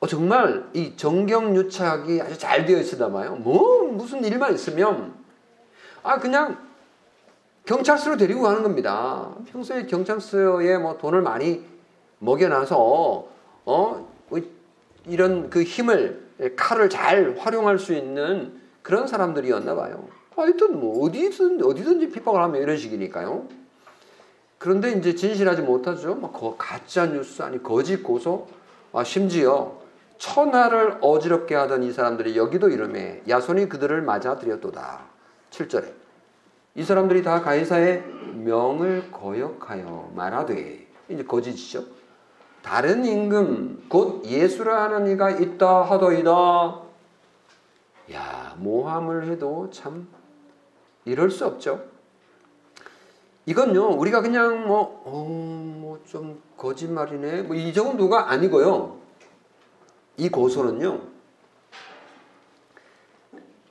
[0.00, 3.36] 어, 정말 이 정경유착이 아주 잘 되어 있으다마요.
[3.36, 5.14] 뭐 무슨 일만 있으면
[6.02, 6.58] 아 그냥
[7.66, 9.32] 경찰서로 데리고 가는 겁니다.
[9.52, 11.64] 평소에 경찰서에 뭐 돈을 많이
[12.18, 13.28] 먹여놔서
[13.66, 14.10] 어
[15.06, 20.08] 이런 그 힘을 칼을 잘 활용할 수 있는 그런 사람들이었나 봐요.
[20.34, 23.46] 하여튼 뭐 어디든 어디든지 핍박을 하면 이런 식이니까요.
[24.58, 26.14] 그런데 이제 진실하지 못하죠.
[26.14, 28.46] 막 가짜 뉴스 아니 거짓 고소,
[28.92, 29.80] 아, 심지어
[30.18, 35.00] 천하를 어지럽게 하던 이 사람들이 여기도 이름에 야손이 그들을 맞아들였도다.
[35.50, 35.92] 7절에
[36.74, 41.84] 이 사람들이 다 가이사의 명을 거역하여 말하되 이제 거짓이죠.
[42.62, 46.30] 다른 임금 곧 예수라 하는 이가 있다 하더이다.
[48.12, 50.08] 야 모함을 해도 참
[51.04, 51.84] 이럴 수 없죠.
[53.46, 58.98] 이건요 우리가 그냥 뭐어뭐좀 거짓말이네 뭐 이 정도가 아니고요.
[60.16, 61.00] 이 고소는요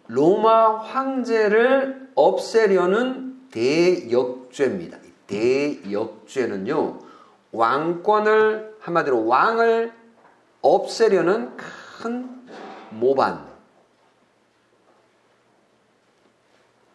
[0.07, 4.97] 로마 황제를 없애려는 대역죄입니다.
[5.27, 6.99] 대역죄는요
[7.51, 9.93] 왕권을 한마디로 왕을
[10.61, 11.55] 없애려는
[12.01, 12.47] 큰
[12.91, 13.45] 모반,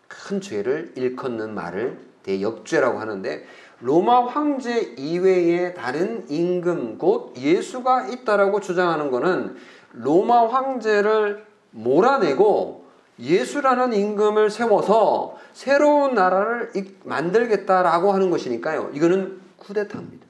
[0.08, 3.46] 큰 죄를 일컫는 말을 대역죄라고 하는데
[3.80, 9.56] 로마 황제 이외에 다른 임금 곧 예수가 있다라고 주장하는 것은
[9.92, 12.84] 로마 황제를 몰아내고
[13.18, 16.72] 예수라는 임금을 세워서 새로운 나라를
[17.04, 18.90] 만들겠다라고 하는 것이니까요.
[18.94, 20.23] 이거는 쿠데타입니다.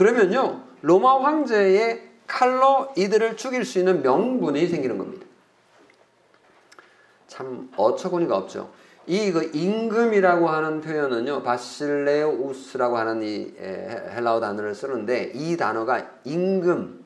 [0.00, 5.26] 그러면요, 로마 황제의 칼로 이들을 죽일 수 있는 명분이 생기는 겁니다.
[7.26, 8.70] 참 어처구니가 없죠.
[9.06, 17.04] 이 그 임금이라고 하는 표현은요 바실레우스라고 하는 이 헬라어 단어를 쓰는데 이 단어가 임금,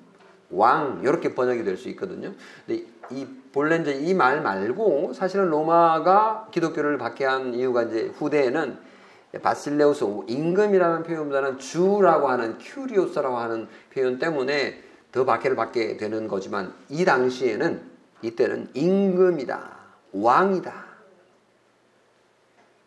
[0.51, 2.33] 왕 이렇게 번역이 될 수 있거든요.
[2.65, 8.94] 근데 이 본래 이제 이 말 말고 사실은 로마가 기독교를 받게 한 이유가 이제 후대에는
[9.43, 17.05] βασιλεύς 임금이라는 표현보다는 주라고 하는 κύριος라고 하는 표현 때문에 더 박해를 받게 되는 거지만 이
[17.05, 17.83] 당시에는
[18.23, 19.71] 이때는 임금이다,
[20.13, 20.85] 왕이다.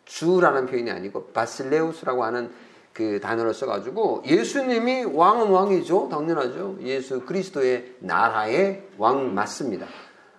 [0.04, 2.50] 주라는 표현이 아니고 βασιλεύς라고 하는
[2.92, 6.08] 그 단어를 써가지고 예수님이 왕은 왕이죠.
[6.08, 6.78] 당연하죠.
[6.80, 9.86] 예수 그리스도의 나라의 왕 맞습니다.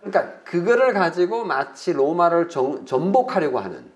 [0.01, 3.89] 그러니까 그거를 가지고 마치 로마를 정, 전복하려고 하는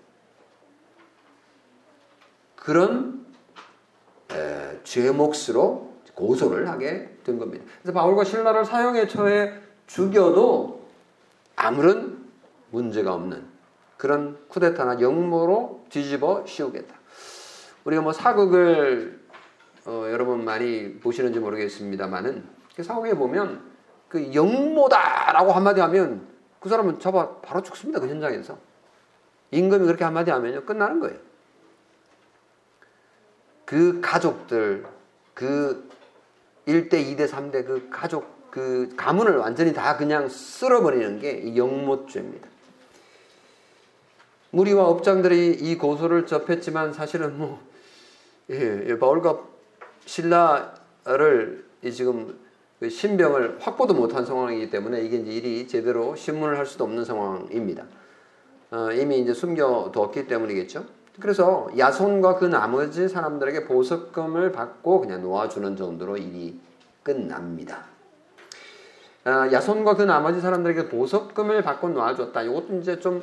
[2.64, 3.26] 그런
[4.32, 7.64] 에, 죄 몫으로 고소를 하게 된 겁니다.
[7.82, 9.52] 그래서 바울과 신라를 사형에 처해
[9.86, 10.88] 죽여도
[11.56, 12.24] 아무런
[12.70, 13.44] 문제가 없는
[13.98, 16.94] 그런 쿠데타나 역모로 뒤집어 씌우겠다.
[17.84, 19.22] 우리가 뭐 사극을
[19.84, 23.60] 어, 여러분 많이 보시는지 모르겠습니다만은 그 사극에 보면
[24.08, 26.26] 그 역모다라고 한마디 하면
[26.60, 28.56] 그 사람은 잡아 바로 죽습니다 그 현장에서
[29.50, 31.33] 임금이 그렇게 한마디 하면요 끝나는 거예요.
[33.64, 34.84] 그 가족들
[35.32, 35.88] 그
[36.66, 42.48] 1대, 2대, 3대 그 가족 그 가문을 완전히 다 그냥 쓸어버리는 게 영모죄입니다.
[44.50, 47.60] 무리와 업장들이 이 고소를 접했지만 사실은 뭐
[48.50, 49.40] 예, 예, 바울과
[50.06, 52.38] 신라를 지금
[52.78, 57.86] 그 신병을 확보도 못한 상황이기 때문에 이게 이제 일이 제대로 신문을 할 수도 없는 상황입니다.
[58.70, 60.84] 어, 이미 이제 숨겨뒀기 때문이겠죠.
[61.20, 66.60] 그래서 야손과 그 나머지 사람들에게 보석금을 받고 그냥 놓아주는 정도로 일이
[67.02, 67.84] 끝납니다.
[69.24, 72.42] 어, 야손과 그 나머지 사람들에게 보석금을 받고 놓아줬다.
[72.42, 73.22] 이것도 이제 좀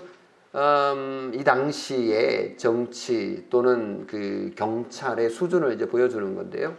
[0.54, 6.76] 음, 이 당시의 정치 또는 그 경찰의 수준을 이제 보여주는 건데요.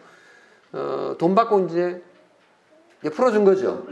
[0.72, 2.02] 어, 돈 받고 이제
[3.02, 3.86] 풀어준 거죠.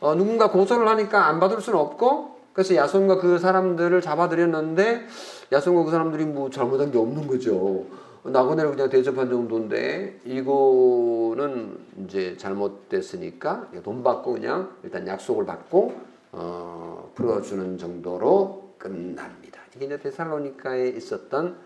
[0.00, 5.06] 어, 누군가 고소를 하니까 안 받을 수는 없고, 그래서 야손과 그 사람들을 잡아들였는데,
[5.52, 7.86] 야손과 그 사람들이 뭐 잘못한 게 없는 거죠.
[8.22, 15.94] 나그네를 그냥 대접한 정도인데, 이거는 이제 잘못됐으니까 돈 받고 그냥 일단 약속을 받고,
[16.32, 19.60] 어, 풀어주는 정도로 끝납니다.
[19.74, 21.56] 이게 이제 데살로니카에 있었던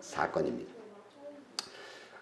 [0.00, 0.72] 사건입니다.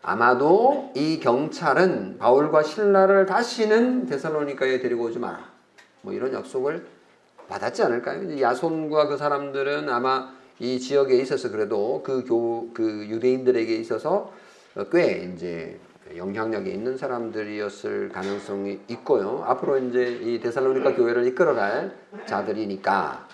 [0.02, 5.50] 아마도 이 경찰은 바울과 신라를 다시는 데살로니카에 데리고 오지 마라.
[6.02, 6.86] 뭐 이런 약속을
[7.48, 8.40] 받았지 않을까요?
[8.40, 14.32] 야손과 그 사람들은 아마 이 지역에 있어서 그래도 그 교, 그 유대인들에게 있어서
[14.92, 15.80] 꽤 이제
[16.14, 19.42] 영향력이 있는 사람들이었을 가능성이 있고요.
[19.46, 21.96] 앞으로 이제 이 데살로니카 교회를 이끌어갈
[22.26, 23.28] 자들이니까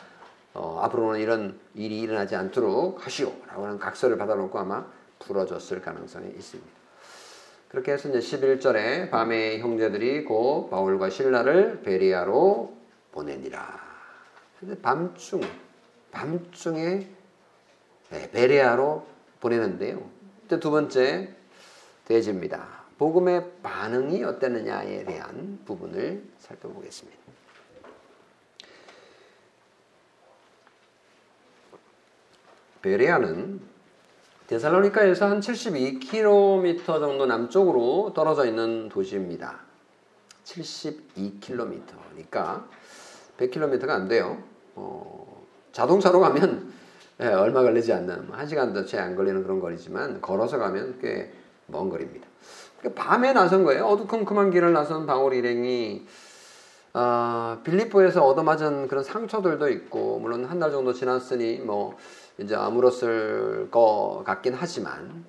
[0.55, 4.87] 어, 앞으로는 이런 일이 일어나지 않도록 하시오라고 하는 각서를 받아놓고 아마
[5.19, 6.71] 풀어줬을 가능성이 있습니다.
[7.69, 12.75] 그렇게 해서 이제 11절에 밤에 형제들이 곧 바울과 신라를 베리아로
[13.13, 13.87] 보내니라.
[14.81, 15.43] 밤중,
[16.13, 17.16] 밤중에 네,
[18.11, 19.07] 베리아로
[19.41, 20.09] 보내는데요.
[20.61, 21.35] 두 번째
[22.05, 22.85] 대지입니다.
[22.99, 27.17] 복음의 반응이 어땠느냐에 대한 부분을 살펴보겠습니다.
[32.83, 33.61] 베레아는
[34.47, 39.59] 데살로니카에서 한 72km 정도 남쪽으로 떨어져 있는 도시입니다.
[40.45, 42.65] 72km니까
[43.39, 44.41] 100km가 안 돼요.
[44.77, 46.73] 어, 자동차로 가면
[47.19, 51.33] 네, 얼마 걸리지 않는 1시간도 채 안 걸리는 그런 거리지만 걸어서 가면 꽤
[51.69, 52.29] 먼 거리입니다.
[52.79, 53.87] 그러니까 밤에 나선 거예요.
[53.87, 56.07] 어두컴컴한 길을 나선 바울 일행이
[56.95, 61.97] 어, 빌리포에서 얻어맞은 그런 상처들도 있고 물론 한 달 정도 지났으니 뭐
[62.39, 65.25] 이제 아물었을 것 같긴 하지만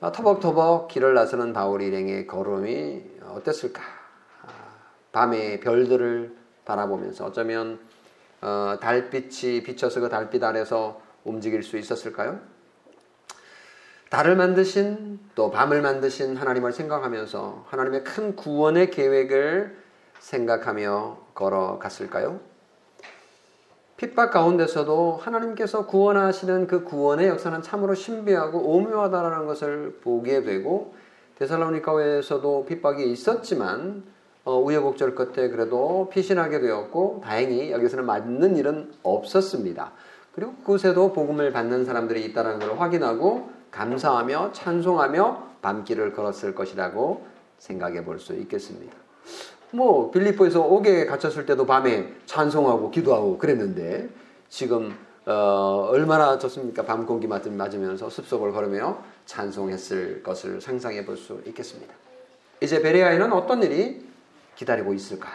[0.00, 3.02] 아, 터벅터벅 길을 나서는 바울 일행의 걸음이
[3.34, 3.82] 어땠을까?
[4.46, 4.48] 아,
[5.12, 6.34] 밤에 별들을
[6.64, 7.78] 바라보면서 어쩌면
[8.42, 12.40] 어, 달빛이 비쳐서 그 달빛 아래서 움직일 수 있었을까요?
[14.10, 19.78] 달을 만드신 또 밤을 만드신 하나님을 생각하면서 하나님의 큰 구원의 계획을
[20.18, 22.40] 생각하며 걸어갔을까요?
[23.96, 30.94] 핍박 가운데서도 하나님께서 구원하시는 그 구원의 역사는 참으로 신비하고 오묘하다라는 것을 보게 되고
[31.36, 34.02] 데살로니카에서도 핍박이 있었지만
[34.44, 39.92] 어, 우여곡절 끝에 그래도 피신하게 되었고 다행히 여기서는 맞는 일은 없었습니다.
[40.34, 47.24] 그리고 그곳에도 복음을 받는 사람들이 있다는 걸 확인하고 감사하며 찬송하며 밤길을 걸었을 것이라고
[47.58, 48.96] 생각해 볼 수 있겠습니다.
[49.70, 54.08] 뭐 빌립보에서 옥에 갇혔을 때도 밤에 찬송하고 기도하고 그랬는데
[54.48, 56.82] 지금 어, 얼마나 좋습니까?
[56.84, 61.94] 밤 공기 맞으면서 숲속을 걸으며 찬송했을 것을 상상해 볼 수 있겠습니다.
[62.60, 64.04] 이제 베레아에는 어떤 일이
[64.56, 65.28] 기다리고 있을까?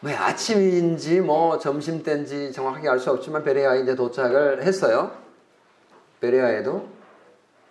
[0.00, 5.12] 뭐 아침인지 뭐 점심 때인지 정확하게 알 수 없지만 베레아에 이제 도착을 했어요.
[6.20, 6.88] 베레아에도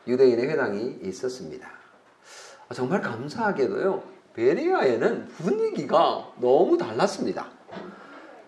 [0.07, 1.67] 유대인의 회당이 있었습니다.
[2.69, 4.01] 아, 정말 감사하게도요.
[4.33, 7.47] 베레아에는 분위기가 너무 달랐습니다.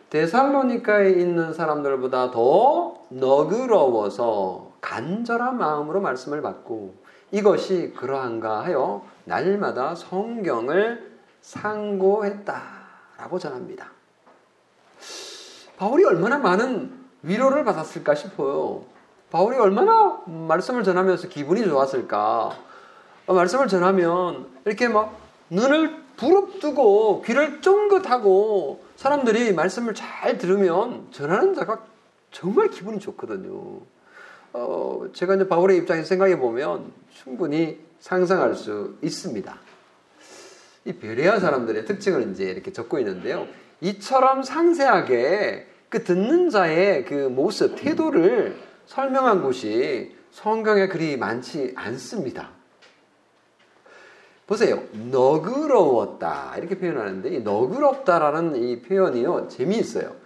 [0.09, 7.02] 데살로니카에 있는 사람들보다 더 너그러워서 간절한 마음으로 말씀을 받고
[7.33, 13.87] 이것이 그러한가 하여 날마다 성경을 상고했다라고 전합니다.
[15.75, 18.83] 바울이 얼마나 많은 위로를 받았을까 싶어요.
[19.31, 22.55] 바울이 얼마나 말씀을 전하면서 기분이 좋았을까.
[23.25, 25.17] 말씀을 전하면 이렇게 막
[25.49, 31.79] 눈을 부릅뜨고 귀를 쫑긋하고 사람들이 말씀을 잘 들으면 전하는 자가
[32.29, 33.79] 정말 기분이 좋거든요.
[34.53, 39.59] 어, 제가 이제 바울의 입장에서 생각해 보면 충분히 상상할 수 있습니다.
[40.85, 43.47] 이 베레아 사람들의 특징을 이제 이렇게 적고 있는데요.
[43.81, 52.51] 이처럼 상세하게 그 듣는 자의 그 모습, 태도를 설명한 곳이 성경에 그리 많지 않습니다.
[54.45, 54.83] 보세요.
[54.91, 56.55] 너그러웠다.
[56.57, 59.47] 이렇게 표현하는데, 이 너그럽다라는 이 표현이요.
[59.47, 60.22] 재미있어요.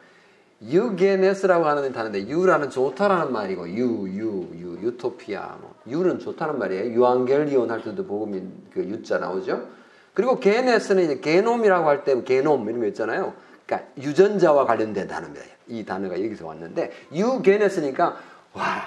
[0.62, 5.58] 유게네스라고 하는 단어인데, 유라는 좋다라는 말이고, 유, 유, 유, 유토피아.
[5.62, 6.94] 뭐, 유는 좋다는 말이에요.
[6.94, 9.68] 유앙겔리온 할 때도 복음인 그 유자 나오죠.
[10.14, 13.34] 그리고 게네스는 이제 게놈이라고 할 때 게놈 이런 거 있잖아요.
[13.66, 15.46] 그러니까 유전자와 관련된 단어입니다.
[15.68, 18.18] 이 단어가 여기서 왔는데, 유게네스니까,
[18.54, 18.82] 와,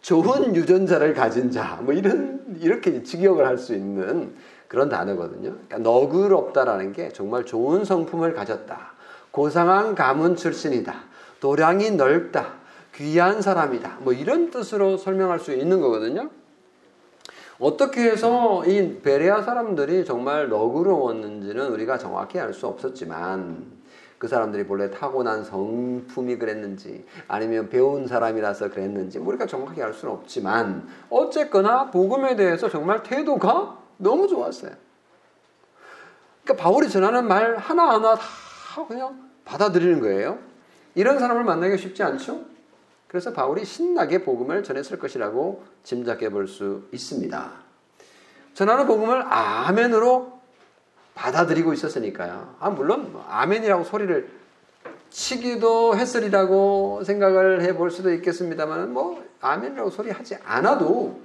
[0.00, 4.34] 좋은 유전자를 가진 자, 뭐 이런, 이렇게 직역을 할 수 있는
[4.68, 5.52] 그런 단어거든요.
[5.68, 8.95] 그러니까 너그럽다라는 게 정말 좋은 성품을 가졌다.
[9.36, 10.94] 고상한 가문 출신이다.
[11.40, 12.54] 도량이 넓다.
[12.94, 13.98] 귀한 사람이다.
[14.00, 16.30] 뭐 이런 뜻으로 설명할 수 있는 거거든요.
[17.58, 23.76] 어떻게 해서 이 베레아 사람들이 정말 너그러웠는지는 우리가 정확히 알 수 없었지만
[24.16, 30.14] 그 사람들이 본래 타고난 성품이 그랬는지 아니면 배운 사람이라서 그랬는지 뭐 우리가 정확히 알 수는
[30.14, 34.72] 없지만 어쨌거나 복음에 대해서 정말 태도가 너무 좋았어요.
[36.42, 38.24] 그러니까 바울이 전하는 말 하나하나 다
[38.88, 40.38] 그냥 받아들이는 거예요.
[40.94, 42.44] 이런 사람을 만나기 쉽지 않죠?
[43.08, 47.50] 그래서 바울이 신나게 복음을 전했을 것이라고 짐작해 볼 수 있습니다.
[48.52, 50.36] 전하는 복음을 아멘으로
[51.14, 52.56] 받아들이고 있었으니까요.
[52.60, 54.28] 아, 물론 뭐 아멘이라고 소리를
[55.10, 61.20] 치기도 했으리라고 생각을 해 볼 수도 있겠습니다만, 뭐, 아멘이라고 소리 하지 않아도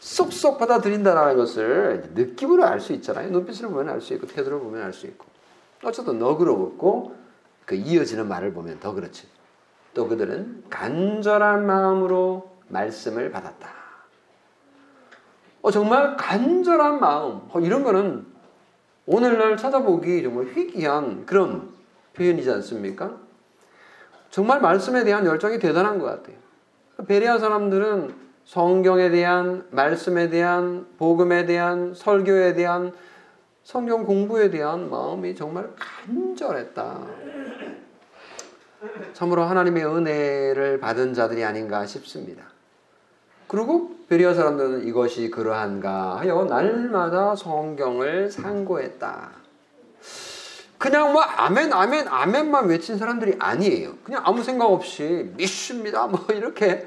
[0.00, 3.30] 쏙쏙 받아들인다는 것을 느낌으로 알 수 있잖아요.
[3.30, 5.26] 눈빛을 보면 알 수 있고 태도를 보면 알 수 있고
[5.84, 7.14] 어쨌든 너그러웠고
[7.64, 9.26] 그 이어지는 말을 보면 더 그렇지.
[9.94, 13.68] 또 그들은 간절한 마음으로 말씀을 받았다.
[15.62, 17.40] 어, 정말 간절한 마음.
[17.50, 18.26] 어, 이런 거는
[19.06, 21.72] 오늘날 찾아보기 정말 희귀한 그런
[22.14, 23.16] 표현이지 않습니까?
[24.30, 26.36] 정말 말씀에 대한 열정이 대단한 것 같아요.
[27.06, 32.92] 베리아 사람들은 성경에 대한 말씀에 대한 복음에 대한 설교에 대한
[33.62, 37.06] 성경 공부에 대한 마음이 정말 간절했다.
[39.12, 42.44] 참으로 하나님의 은혜를 받은 자들이 아닌가 싶습니다.
[43.46, 49.30] 그리고 베리아 사람들은 이것이 그러한가 하여 날마다 성경을 상고했다.
[50.78, 53.94] 그냥 뭐 아멘 아멘 아멘만 외친 사람들이 아니에요.
[54.04, 56.86] 그냥 아무 생각 없이 믿습니다 뭐 이렇게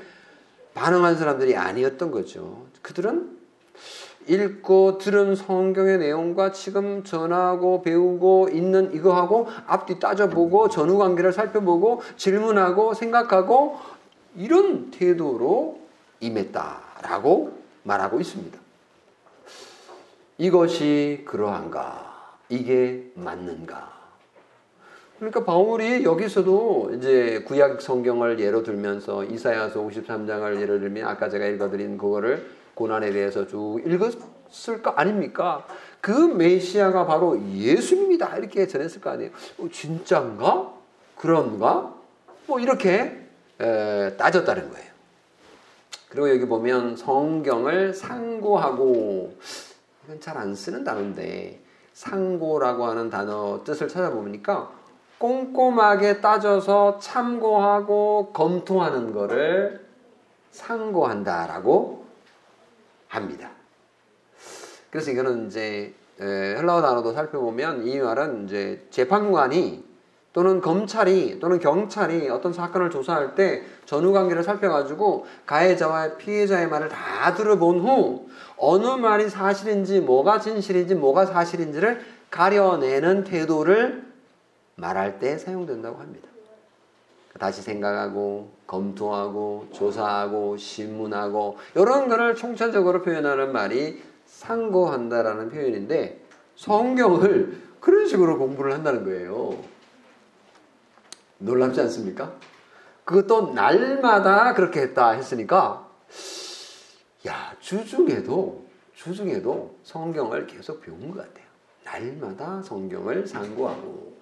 [0.73, 2.67] 반응한 사람들이 아니었던 거죠.
[2.81, 3.36] 그들은
[4.27, 12.93] 읽고 들은 성경의 내용과 지금 전하고 배우고 있는 이거하고 앞뒤 따져보고 전후 관계를 살펴보고 질문하고
[12.93, 13.77] 생각하고
[14.35, 15.79] 이런 태도로
[16.19, 18.57] 임했다라고 말하고 있습니다.
[20.37, 22.07] 이것이 그러한가?
[22.49, 23.97] 이게 맞는가?
[25.17, 31.97] 그러니까 바울이 여기서도 이제 구약 성경을 예로 들면서 이사야서 53장을 예로 들면 아까 제가 읽어드린
[31.97, 32.45] 그거를
[32.77, 35.65] 고난에 대해서 쭉 읽었을 거 아닙니까?
[35.99, 38.37] 그 메시아가 바로 예수입니다.
[38.37, 39.31] 이렇게 전했을 거 아니에요.
[39.57, 40.73] 어, 진짠가?
[41.17, 41.95] 그런가?
[42.45, 43.27] 뭐 이렇게
[43.59, 44.87] 에, 따졌다는 거예요.
[46.09, 49.35] 그리고 여기 보면 성경을 상고하고
[50.05, 51.59] 이건 잘 안 쓰는 단어인데
[51.93, 54.71] 상고라고 하는 단어 뜻을 찾아보니까
[55.17, 59.83] 꼼꼼하게 따져서 참고하고 검토하는 것을
[60.51, 62.06] 상고한다라고
[63.07, 63.51] 합니다.
[64.89, 69.85] 그래서 이거는 이제 헬라어 단어도 살펴보면 이 말은 이제 재판관이
[70.33, 77.33] 또는 검찰이 또는 경찰이 어떤 사건을 조사할 때 전후 관계를 살펴가지고 가해자와 피해자의 말을 다
[77.33, 84.05] 들어본 후 어느 말이 사실인지 뭐가 진실인지 뭐가 사실인지를 가려내는 태도를
[84.75, 86.29] 말할 때 사용된다고 합니다.
[87.37, 96.21] 다시 생각하고 검토하고 조사하고 신문하고 이런 거를 총체적으로 표현하는 말이 상고한다라는 표현인데
[96.55, 99.57] 성경을 그런 식으로 공부를 한다는 거예요.
[101.37, 102.33] 놀랍지 않습니까?
[103.05, 105.87] 그것도 날마다 그렇게 했다 했으니까
[107.27, 111.45] 야 주중에도 주중에도 성경을 계속 배운 것 같아요.
[111.83, 114.17] 날마다 성경을 상고하고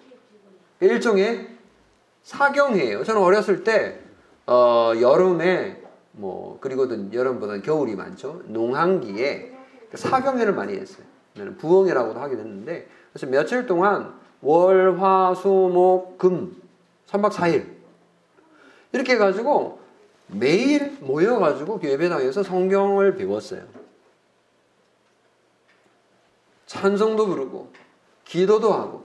[0.81, 1.54] 일종의
[2.25, 3.03] 사경이에요.
[3.03, 3.99] 저는 어렸을 때
[4.47, 8.41] 어, 여름에 뭐 그리고 여름보다는 겨울이 많죠.
[8.45, 9.53] 농한기에
[9.93, 11.05] 사경회를 많이 했어요.
[11.59, 16.59] 부엉이라고도 하긴 했는데 그래서 며칠 동안 월, 화, 수, 목, 금
[17.07, 17.67] 3박 4일
[18.91, 19.79] 이렇게 해가지고
[20.27, 23.61] 매일 모여가지고 예배당에서 성경을 배웠어요.
[26.65, 27.71] 찬성도 부르고
[28.23, 29.04] 기도도 하고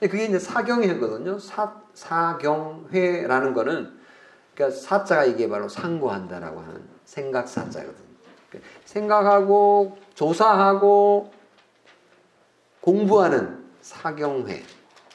[0.00, 1.38] 그게 이제 사경회거든요.
[1.38, 3.98] 사, 사경회라는 거는
[4.54, 8.08] 그러니까 사자가 이게 바로 상고한다라고 하는 생각 사자거든요.
[8.84, 11.32] 생각하고 조사하고
[12.80, 14.62] 공부하는 사경회.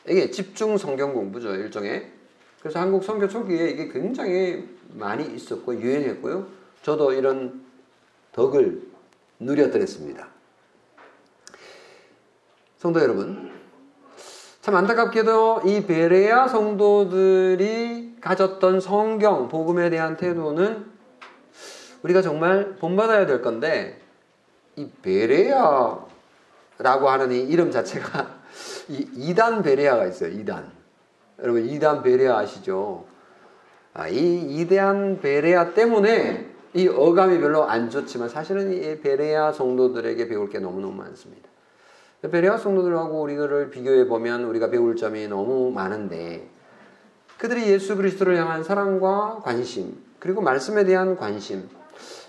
[0.07, 2.11] 이게 집중 성경 공부죠, 일종의.
[2.59, 6.47] 그래서 한국 성교 초기에 이게 굉장히 많이 있었고 유행했고요.
[6.81, 7.65] 저도 이런
[8.31, 8.81] 덕을
[9.39, 10.27] 누렸더랬습니다.
[12.77, 13.51] 성도 여러분,
[14.63, 20.85] 참 안타깝게도 이 베레아 성도들이 가졌던 성경, 복음에 대한 태도는
[22.01, 23.99] 우리가 정말 본받아야 될 건데,
[24.77, 26.07] 이 베레아라고
[27.09, 28.37] 하는 이 이름 자체가
[28.87, 30.29] 이 이단 베레아가 있어요.
[30.31, 30.71] 이단.
[31.41, 33.03] 여러분 이단 베레아 아시죠?
[33.93, 40.49] 아, 이 이단 베레아 때문에 이 어감이 별로 안 좋지만 사실은 이 베레아 성도들에게 배울
[40.49, 41.52] 게 너무너무 많습니다.
[42.29, 46.49] 베레아 성도들하고 우리를 비교해 보면 우리가 배울 점이 너무 많은데
[47.37, 51.67] 그들이 예수 그리스도를 향한 사랑과 관심 그리고 말씀에 대한 관심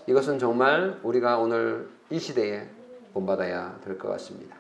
[0.07, 2.69] 이것은 정말 우리가 오늘 이 시대에
[3.13, 4.57] 본받아야 될 것 같습니다.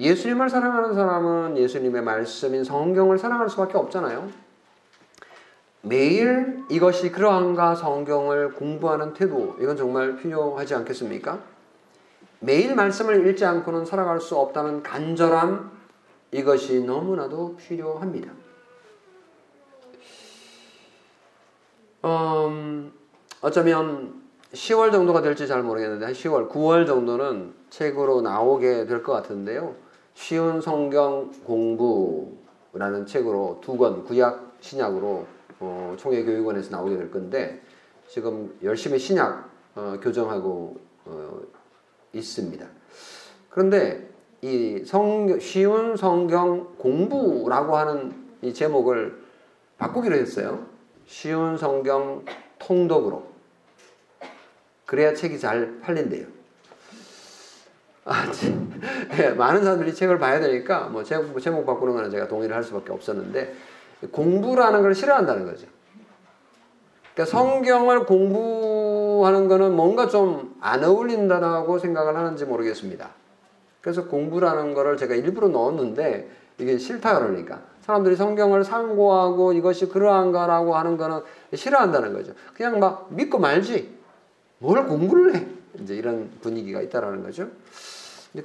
[0.00, 4.28] 예수님을 사랑하는 사람은 예수님의 말씀인 성경을 사랑할 수밖에 없잖아요.
[5.82, 11.38] 매일 이것이 그러한가 성경을 공부하는 태도, 이건 정말 필요하지 않겠습니까?
[12.40, 15.70] 매일 말씀을 읽지 않고는 살아갈 수 없다는 간절함
[16.32, 18.32] 이것이 너무나도 필요합니다.
[22.04, 22.92] 음,
[23.42, 24.22] 어쩌면
[24.52, 29.74] 10월 정도가 될지 잘 모르겠는데 한 10월, 9월 정도는 책으로 나오게 될 것 같은데요.
[30.14, 35.26] 쉬운 성경 공부라는 책으로 두 권, 구약, 신약으로
[35.60, 37.60] 어, 총회교육원에서 나오게 될 건데
[38.08, 41.40] 지금 열심히 신약 어, 교정하고 어,
[42.12, 42.66] 있습니다.
[43.50, 44.08] 그런데
[44.42, 49.20] 이 성, 쉬운 성경 공부라고 하는 이 제목을
[49.78, 50.66] 바꾸기로 했어요.
[51.06, 52.24] 쉬운 성경
[52.58, 53.28] 통독으로.
[54.86, 56.26] 그래야 책이 잘 팔린대요.
[58.04, 58.26] 아,
[59.16, 62.92] 네, 많은 사람들이 책을 봐야 되니까 뭐 제목, 제목 바꾸는 거는 제가 동의를 할 수밖에
[62.92, 63.54] 없었는데
[64.10, 65.66] 공부라는 걸 싫어한다는 거죠.
[67.14, 68.79] 그러니까 성경을 공부
[69.26, 73.10] 하는 거는 뭔가 좀 안 어울린다라고 생각을 하는지 모르겠습니다.
[73.80, 80.96] 그래서 공부라는 거를 제가 일부러 넣었는데 이게 싫다 그러니까 사람들이 성경을 상고하고 이것이 그러한가라고 하는
[80.98, 81.20] 거는
[81.54, 82.34] 싫어한다는 거죠.
[82.54, 83.98] 그냥 막 믿고 말지
[84.58, 85.46] 뭘 공부를 해
[85.80, 87.48] 이제 이런 분위기가 있다라는 거죠.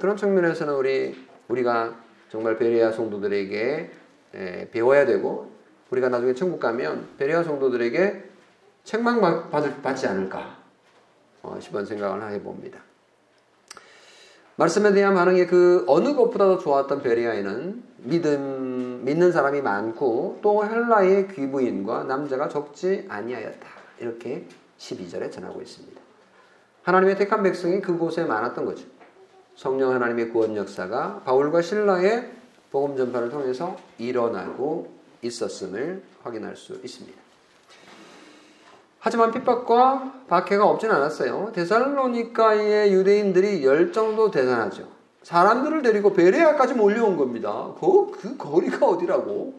[0.00, 1.14] 그런 측면에서는 우리
[1.48, 1.94] 우리가
[2.30, 3.90] 정말 베레아 성도들에게
[4.72, 5.50] 배워야 되고
[5.90, 8.24] 우리가 나중에 천국 가면 베레아 성도들에게
[8.84, 9.50] 책망
[9.82, 10.55] 받지 않을까 어,
[11.60, 12.80] 싶은 생각을 해봅니다.
[14.56, 22.04] 말씀에 대한 반응이 그 어느 것보다도 좋았던 베리아에는 믿음 믿는 사람이 많고 또 헬라의 귀부인과
[22.04, 23.68] 남자가 적지 아니하였다.
[24.00, 24.46] 이렇게
[24.78, 26.00] 12절에 전하고 있습니다.
[26.82, 28.86] 하나님의 택한 백성이 그곳에 많았던 거죠.
[29.54, 32.30] 성령 하나님의 구원 역사가 바울과 신라의
[32.70, 34.92] 복음 전파를 통해서 일어나고
[35.22, 37.25] 있었음을 확인할 수 있습니다.
[38.98, 41.52] 하지만 핍박과 박해가 없진 않았어요.
[41.54, 44.88] 데살로니카의 유대인들이 열정도 대단하죠.
[45.22, 47.72] 사람들을 데리고 베레아까지 몰려온 겁니다.
[47.80, 49.54] 그, 그 거리가 어디라고?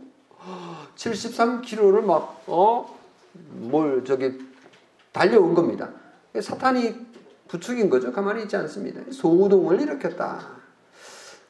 [0.96, 2.98] 73km를 막, 어,
[3.34, 4.38] 뭘, 저기,
[5.12, 5.90] 달려온 겁니다.
[6.40, 6.96] 사탄이
[7.48, 8.12] 부축인 거죠.
[8.12, 9.02] 가만히 있지 않습니다.
[9.12, 10.58] 소동을 일으켰다.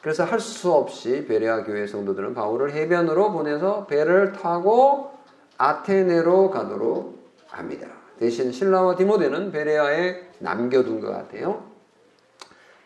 [0.02, 5.12] 그래서 할 수 없이 베레아 교회 성도들은 바울을 해변으로 보내서 배를 타고
[5.58, 7.17] 아테네로 가도록
[7.48, 7.88] 합니다.
[8.20, 11.66] 대신 신라와 디모데는 베레아에 남겨둔 것 같아요.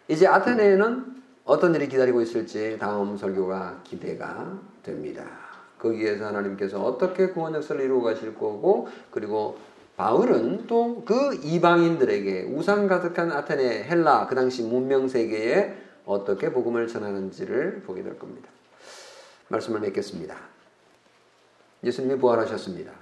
[0.08, 5.24] 이제 아테네에는 어떤 일이 기다리고 있을지 다음 설교가 기대가 됩니다.
[5.80, 9.58] 거기에서 하나님께서 어떻게 구원 역사를 이루어 가실 거고 그리고
[9.98, 17.84] 바울은 또 그 이방인들에게 우상 가득한 아테네 헬라 그 당시 문명 세계에 어떻게 복음을 전하는지를
[17.86, 18.50] 보게 될 겁니다.
[19.50, 20.36] 말씀을 맺겠습니다.
[21.84, 23.01] 예수님이 부활하셨습니다.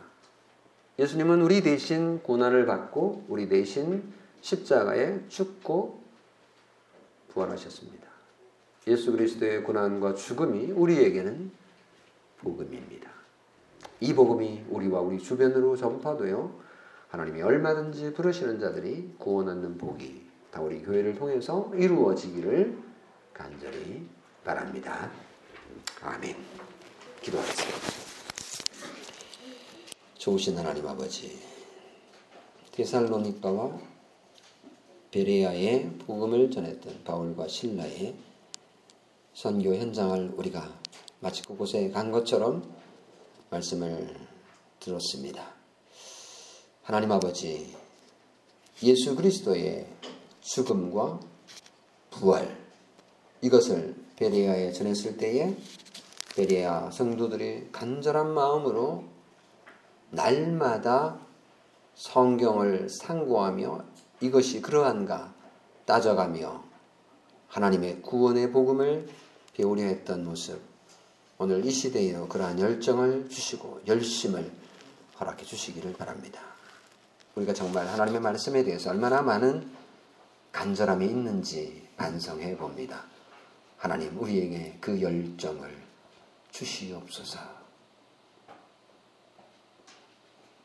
[1.00, 4.04] 예수님은 우리 대신 고난을 받고 우리 대신
[4.42, 6.04] 십자가에 죽고
[7.30, 8.06] 부활하셨습니다.
[8.88, 11.52] 예수 그리스도의 고난과 죽음이 우리에게는
[12.40, 13.10] 복음입니다.
[14.02, 16.52] 이 복음이 우리와 우리 주변으로 전파되어
[17.08, 22.78] 하나님이 얼마든지 부르시는 자들이 구원 얻는 복이 다 우리 교회를 통해서 이루어지기를
[23.34, 24.06] 간절히
[24.44, 25.10] 바랍니다.
[26.04, 26.36] 아멘.
[27.22, 27.89] 기도하겠습니다.
[30.20, 31.40] 좋으신 하나님 아버지,
[32.74, 33.80] 데살로니가와
[35.12, 38.16] 베레아의 복음을 전했던 바울과 신라의
[39.34, 40.78] 선교 현장을 우리가
[41.22, 42.70] 마치 그곳에 간 것처럼
[43.50, 44.14] 말씀을
[44.82, 45.54] 들었습니다.
[46.84, 47.74] 하나님 아버지,
[48.84, 49.88] 예수 그리스도의
[50.42, 51.22] 죽음과
[52.10, 52.58] 부활,
[53.42, 55.56] 이것을 베레아에 전했을 때에
[56.36, 59.19] 베레아 성도들이 간절한 마음으로
[60.12, 61.20] 날마다
[61.96, 63.84] 성경을 상고하며
[64.22, 65.34] 이것이 그러한가
[65.86, 66.64] 따져가며
[67.48, 69.08] 하나님의 구원의 복음을
[69.54, 70.62] 배우려 했던 모습
[71.38, 74.52] 오늘 이 시대에도 그러한 열정을 주시고 열심을
[75.20, 76.42] 허락해 주시기를 바랍니다.
[77.36, 79.70] 우리가 정말 하나님의 말씀에 대해서 얼마나 많은
[80.52, 83.04] 간절함이 있는지 반성해 봅니다.
[83.78, 85.78] 하나님 우리에게 그 열정을
[86.52, 87.59] 주시옵소서.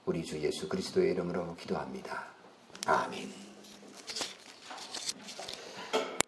[0.07, 2.27] 우리 주 예수 그리스도의 이름으로 기도합니다.
[2.87, 3.44] 아멘.